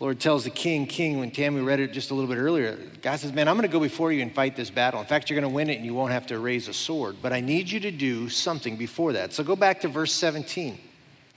Lord 0.00 0.18
tells 0.18 0.44
the 0.44 0.50
king, 0.50 0.86
King, 0.86 1.20
when 1.20 1.30
Tammy 1.30 1.60
read 1.60 1.78
it 1.78 1.92
just 1.92 2.10
a 2.10 2.14
little 2.14 2.28
bit 2.28 2.38
earlier, 2.38 2.76
God 3.00 3.20
says, 3.20 3.32
Man, 3.32 3.46
I'm 3.46 3.56
going 3.56 3.68
to 3.68 3.72
go 3.72 3.80
before 3.80 4.12
you 4.12 4.22
and 4.22 4.34
fight 4.34 4.56
this 4.56 4.70
battle. 4.70 5.00
In 5.00 5.06
fact, 5.06 5.30
you're 5.30 5.40
going 5.40 5.50
to 5.50 5.54
win 5.54 5.70
it 5.70 5.76
and 5.76 5.84
you 5.84 5.94
won't 5.94 6.12
have 6.12 6.26
to 6.28 6.38
raise 6.38 6.66
a 6.66 6.72
sword. 6.72 7.16
But 7.22 7.32
I 7.32 7.40
need 7.40 7.70
you 7.70 7.78
to 7.80 7.90
do 7.90 8.28
something 8.28 8.76
before 8.76 9.12
that. 9.12 9.32
So 9.32 9.44
go 9.44 9.54
back 9.54 9.80
to 9.82 9.88
verse 9.88 10.12
17. 10.12 10.78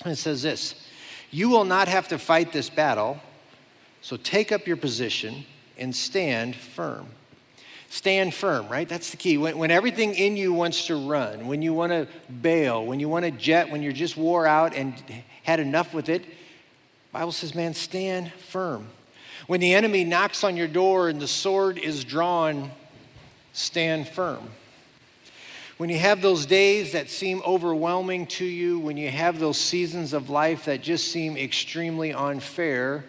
And 0.04 0.14
it 0.14 0.18
says 0.18 0.42
this 0.42 0.88
You 1.30 1.50
will 1.50 1.66
not 1.66 1.88
have 1.88 2.08
to 2.10 2.18
fight 2.18 2.52
this 2.52 2.70
battle, 2.70 3.20
so 4.02 4.18
take 4.18 4.52
up 4.52 4.66
your 4.66 4.78
position 4.78 5.46
and 5.78 5.96
stand 5.96 6.56
firm. 6.56 7.08
Stand 7.90 8.34
firm, 8.34 8.68
right? 8.68 8.90
That's 8.90 9.12
the 9.12 9.18
key. 9.18 9.38
When, 9.38 9.58
when 9.58 9.72
everything 9.72 10.14
in 10.14 10.36
you 10.36 10.52
wants 10.52 10.88
to 10.88 10.96
run, 10.96 11.48
when 11.48 11.62
you 11.62 11.74
want 11.74 11.94
to 11.94 12.08
bail, 12.42 12.86
when 12.86 13.00
you 13.00 13.08
want 13.08 13.24
to 13.24 13.32
jet, 13.32 13.70
when 13.70 13.82
you're 13.82 13.94
just 13.94 14.18
wore 14.18 14.46
out 14.46 14.76
and 14.76 14.94
had 15.44 15.62
enough 15.62 15.94
with 15.94 16.10
it, 16.10 16.26
Bible 17.18 17.32
says, 17.32 17.56
man, 17.56 17.74
stand 17.74 18.32
firm. 18.32 18.90
When 19.48 19.60
the 19.60 19.74
enemy 19.74 20.04
knocks 20.04 20.44
on 20.44 20.56
your 20.56 20.68
door 20.68 21.10
and 21.10 21.20
the 21.20 21.28
sword 21.28 21.80
is 21.80 22.04
drawn, 22.04 22.70
stand 23.54 24.08
firm. 24.08 24.48
When 25.78 25.90
you 25.90 25.98
have 25.98 26.22
those 26.22 26.46
days 26.46 26.92
that 26.92 27.10
seem 27.10 27.42
overwhelming 27.44 28.28
to 28.28 28.46
you, 28.46 28.78
when 28.78 28.98
you 28.98 29.10
have 29.10 29.40
those 29.40 29.58
seasons 29.58 30.14
of 30.14 30.30
life 30.30 30.66
that 30.66 30.84
just 30.84 31.08
seem 31.08 31.38
extremely 31.38 32.14
unfair, 32.14 33.04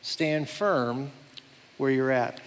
stand 0.00 0.48
firm 0.48 1.10
where 1.76 1.90
you're 1.90 2.10
at. 2.10 2.40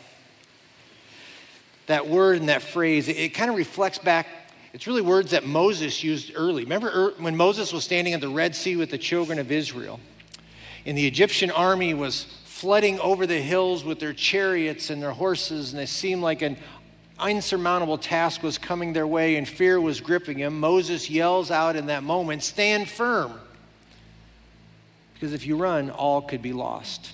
That 1.86 2.08
word 2.08 2.40
and 2.40 2.50
that 2.50 2.64
phrase, 2.64 3.10
it, 3.10 3.18
it 3.18 3.30
kind 3.36 3.52
of 3.52 3.58
reflects 3.58 4.00
back. 4.00 4.26
It's 4.74 4.88
really 4.88 5.04
words 5.04 5.30
that 5.32 5.46
Moses 5.46 6.04
used 6.04 6.32
early. 6.34 6.64
Remember 6.64 6.88
er, 6.88 7.14
when 7.20 7.38
Moses 7.38 7.72
was 7.72 7.84
standing 7.84 8.16
at 8.16 8.22
the 8.22 8.30
Red 8.30 8.56
Sea 8.56 8.76
with 8.76 8.90
the 8.90 8.98
children 8.98 9.38
of 9.38 9.52
Israel? 9.52 10.00
And 10.86 10.98
the 10.98 11.08
Egyptian 11.08 11.52
army 11.52 11.94
was 11.94 12.26
flooding 12.46 13.00
over 13.00 13.26
the 13.26 13.40
hills 13.40 13.84
with 13.84 14.00
their 14.00 14.14
chariots 14.14 14.90
and 14.90 15.02
their 15.02 15.12
horses, 15.12 15.74
and 15.74 15.82
it 15.82 15.90
seemed 15.90 16.22
like 16.22 16.42
an 16.42 16.58
insurmountable 17.26 17.98
task 17.98 18.44
was 18.44 18.58
coming 18.58 18.94
their 18.94 19.08
way, 19.08 19.36
and 19.36 19.48
fear 19.48 19.80
was 19.80 20.02
gripping 20.02 20.38
him. 20.38 20.60
Moses 20.60 21.10
yells 21.10 21.52
out 21.52 21.76
in 21.76 21.88
that 21.88 22.04
moment, 22.04 22.44
Stand 22.44 22.90
firm. 22.90 23.40
Because 25.14 25.34
if 25.34 25.46
you 25.46 25.56
run, 25.56 25.90
all 25.90 26.22
could 26.22 26.42
be 26.42 26.54
lost. 26.54 27.14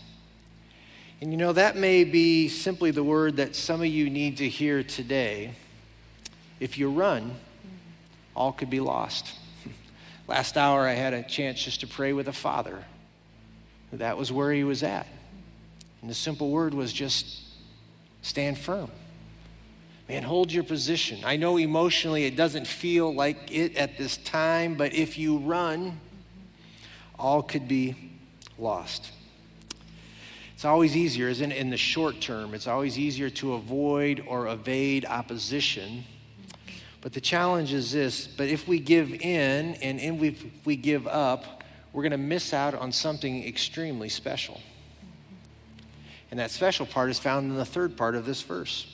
And 1.21 1.31
you 1.31 1.37
know, 1.37 1.53
that 1.53 1.75
may 1.75 2.05
be 2.05 2.47
simply 2.47 2.91
the 2.91 3.03
word 3.03 3.37
that 3.37 3.55
some 3.55 3.81
of 3.81 3.87
you 3.87 4.09
need 4.09 4.37
to 4.37 4.47
hear 4.47 4.83
today. 4.83 5.51
If 6.59 6.77
you 6.77 6.89
run, 6.89 7.35
all 8.35 8.51
could 8.51 8.69
be 8.69 8.79
lost. 8.79 9.33
Last 10.27 10.57
hour, 10.57 10.87
I 10.87 10.93
had 10.93 11.13
a 11.13 11.23
chance 11.23 11.63
just 11.63 11.81
to 11.81 11.87
pray 11.87 12.13
with 12.13 12.27
a 12.27 12.33
father. 12.33 12.83
That 13.93 14.17
was 14.17 14.31
where 14.31 14.51
he 14.51 14.63
was 14.63 14.83
at. 14.83 15.07
And 16.01 16.09
the 16.09 16.15
simple 16.15 16.49
word 16.49 16.73
was 16.73 16.93
just 16.93 17.41
stand 18.21 18.57
firm. 18.57 18.91
Man, 20.07 20.23
hold 20.23 20.51
your 20.51 20.63
position. 20.63 21.19
I 21.23 21.35
know 21.35 21.57
emotionally 21.57 22.25
it 22.25 22.35
doesn't 22.35 22.65
feel 22.65 23.13
like 23.13 23.51
it 23.51 23.75
at 23.75 23.97
this 23.97 24.17
time, 24.17 24.75
but 24.75 24.93
if 24.93 25.17
you 25.17 25.37
run, 25.37 25.99
all 27.17 27.43
could 27.43 27.67
be 27.67 27.95
lost. 28.57 29.11
It's 30.55 30.65
always 30.65 30.97
easier, 30.97 31.29
isn't 31.29 31.51
it, 31.51 31.57
in 31.57 31.69
the 31.69 31.77
short 31.77 32.21
term? 32.21 32.53
It's 32.53 32.67
always 32.67 32.97
easier 32.97 33.29
to 33.29 33.53
avoid 33.53 34.23
or 34.27 34.47
evade 34.47 35.05
opposition. 35.05 36.03
But 37.01 37.13
the 37.13 37.21
challenge 37.21 37.71
is 37.71 37.91
this 37.91 38.27
but 38.27 38.47
if 38.49 38.67
we 38.67 38.79
give 38.79 39.13
in 39.13 39.75
and 39.75 39.99
if 40.01 40.43
we 40.65 40.75
give 40.75 41.07
up, 41.07 41.58
we're 41.93 42.03
going 42.03 42.11
to 42.11 42.17
miss 42.17 42.53
out 42.53 42.73
on 42.73 42.91
something 42.91 43.45
extremely 43.45 44.09
special. 44.09 44.61
And 46.31 46.39
that 46.39 46.51
special 46.51 46.85
part 46.85 47.09
is 47.09 47.17
found 47.17 47.49
in 47.49 47.57
the 47.57 47.65
third 47.65 47.97
part 47.97 48.15
of 48.15 48.25
this 48.25 48.41
verse. 48.41 48.85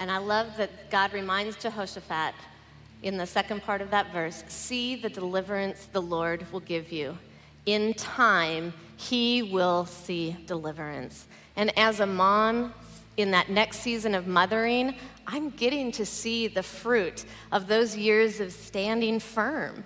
And 0.00 0.10
I 0.10 0.18
love 0.18 0.56
that 0.56 0.90
God 0.90 1.12
reminds 1.12 1.56
Jehoshaphat 1.56 2.34
in 3.02 3.16
the 3.16 3.26
second 3.26 3.62
part 3.62 3.80
of 3.80 3.90
that 3.90 4.12
verse 4.12 4.42
see 4.48 4.96
the 4.96 5.08
deliverance 5.08 5.88
the 5.92 6.02
Lord 6.02 6.50
will 6.52 6.60
give 6.60 6.90
you. 6.90 7.16
In 7.66 7.94
time, 7.94 8.74
he 8.96 9.42
will 9.42 9.86
see 9.86 10.36
deliverance. 10.46 11.26
And 11.56 11.76
as 11.78 12.00
a 12.00 12.06
mom, 12.06 12.74
in 13.16 13.30
that 13.30 13.48
next 13.48 13.78
season 13.78 14.14
of 14.14 14.26
mothering, 14.26 14.96
I'm 15.26 15.50
getting 15.50 15.92
to 15.92 16.04
see 16.04 16.48
the 16.48 16.62
fruit 16.62 17.24
of 17.52 17.68
those 17.68 17.96
years 17.96 18.40
of 18.40 18.52
standing 18.52 19.20
firm. 19.20 19.84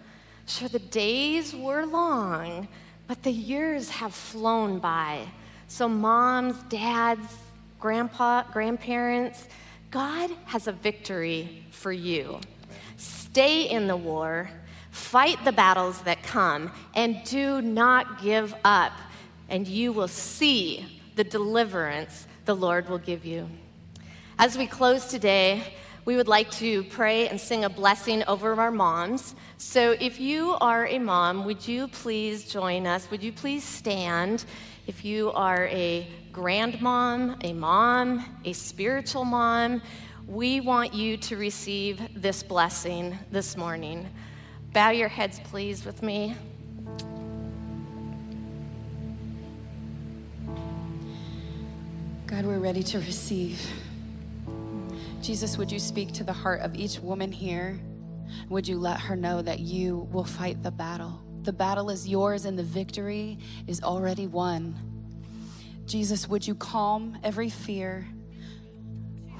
Sure, 0.48 0.68
the 0.68 0.80
days 0.80 1.54
were 1.54 1.86
long, 1.86 2.66
but 3.06 3.22
the 3.22 3.30
years 3.30 3.88
have 3.88 4.12
flown 4.12 4.80
by. 4.80 5.26
So, 5.68 5.88
moms, 5.88 6.56
dads, 6.64 7.32
grandpa, 7.78 8.42
grandparents, 8.52 9.46
God 9.92 10.30
has 10.46 10.66
a 10.66 10.72
victory 10.72 11.64
for 11.70 11.92
you. 11.92 12.40
Stay 12.96 13.70
in 13.70 13.86
the 13.86 13.96
war 13.96 14.50
Fight 14.98 15.42
the 15.44 15.52
battles 15.52 16.00
that 16.02 16.22
come 16.24 16.72
and 16.94 17.22
do 17.24 17.62
not 17.62 18.20
give 18.20 18.52
up, 18.64 18.92
and 19.48 19.66
you 19.66 19.92
will 19.92 20.08
see 20.08 21.00
the 21.14 21.22
deliverance 21.24 22.26
the 22.46 22.54
Lord 22.54 22.88
will 22.88 22.98
give 22.98 23.24
you. 23.24 23.48
As 24.40 24.58
we 24.58 24.66
close 24.66 25.06
today, 25.06 25.74
we 26.08 26.16
would 26.16 26.26
like 26.26 26.50
to 26.50 26.84
pray 26.84 27.28
and 27.28 27.38
sing 27.38 27.64
a 27.64 27.68
blessing 27.68 28.24
over 28.26 28.58
our 28.58 28.70
moms. 28.70 29.34
So 29.58 29.94
if 30.00 30.18
you 30.18 30.56
are 30.58 30.86
a 30.86 30.98
mom, 30.98 31.44
would 31.44 31.68
you 31.68 31.86
please 31.88 32.50
join 32.50 32.86
us? 32.86 33.10
Would 33.10 33.22
you 33.22 33.30
please 33.30 33.62
stand? 33.62 34.46
If 34.86 35.04
you 35.04 35.30
are 35.32 35.66
a 35.66 36.08
grandmom, 36.32 37.44
a 37.44 37.52
mom, 37.52 38.24
a 38.46 38.54
spiritual 38.54 39.26
mom, 39.26 39.82
we 40.26 40.62
want 40.62 40.94
you 40.94 41.18
to 41.18 41.36
receive 41.36 42.00
this 42.14 42.42
blessing 42.42 43.18
this 43.30 43.54
morning. 43.54 44.08
Bow 44.72 44.88
your 44.88 45.08
heads, 45.08 45.40
please, 45.44 45.84
with 45.84 46.02
me. 46.02 46.34
God, 52.26 52.46
we're 52.46 52.60
ready 52.60 52.82
to 52.84 52.98
receive. 52.98 53.60
Jesus, 55.20 55.58
would 55.58 55.70
you 55.70 55.78
speak 55.78 56.12
to 56.12 56.24
the 56.24 56.32
heart 56.32 56.60
of 56.60 56.74
each 56.74 57.00
woman 57.00 57.32
here? 57.32 57.78
Would 58.48 58.68
you 58.68 58.78
let 58.78 59.00
her 59.00 59.16
know 59.16 59.42
that 59.42 59.60
you 59.60 60.08
will 60.12 60.24
fight 60.24 60.62
the 60.62 60.70
battle? 60.70 61.20
The 61.42 61.52
battle 61.52 61.90
is 61.90 62.08
yours 62.08 62.44
and 62.44 62.58
the 62.58 62.62
victory 62.62 63.38
is 63.66 63.82
already 63.82 64.26
won. 64.26 64.76
Jesus, 65.86 66.28
would 66.28 66.46
you 66.46 66.54
calm 66.54 67.18
every 67.24 67.48
fear? 67.48 68.06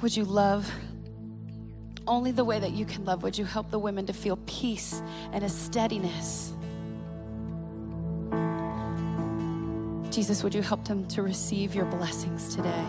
Would 0.01 0.17
you 0.17 0.25
love 0.25 0.71
only 2.09 2.33
the 2.33 2.45
way 2.45 2.59
that 2.59 2.73
you 2.73 2.85
can 2.85 3.05
love 3.05 3.23
would 3.23 3.37
you 3.37 3.45
help 3.45 3.71
the 3.71 3.79
women 3.79 4.07
to 4.07 4.13
feel 4.13 4.39
peace 4.47 5.03
and 5.33 5.45
a 5.45 5.49
steadiness. 5.49 6.53
Jesus, 10.11 10.43
would 10.43 10.55
you 10.55 10.63
help 10.63 10.89
them 10.89 11.07
to 11.09 11.23
receive 11.23 11.75
your 11.75 11.85
blessings 11.85 12.55
today? 12.57 12.87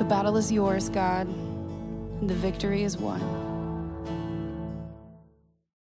The 0.00 0.06
battle 0.06 0.38
is 0.38 0.50
yours, 0.50 0.88
God, 0.88 1.26
and 1.26 2.30
the 2.30 2.32
victory 2.32 2.84
is 2.84 2.96
won. 2.96 3.20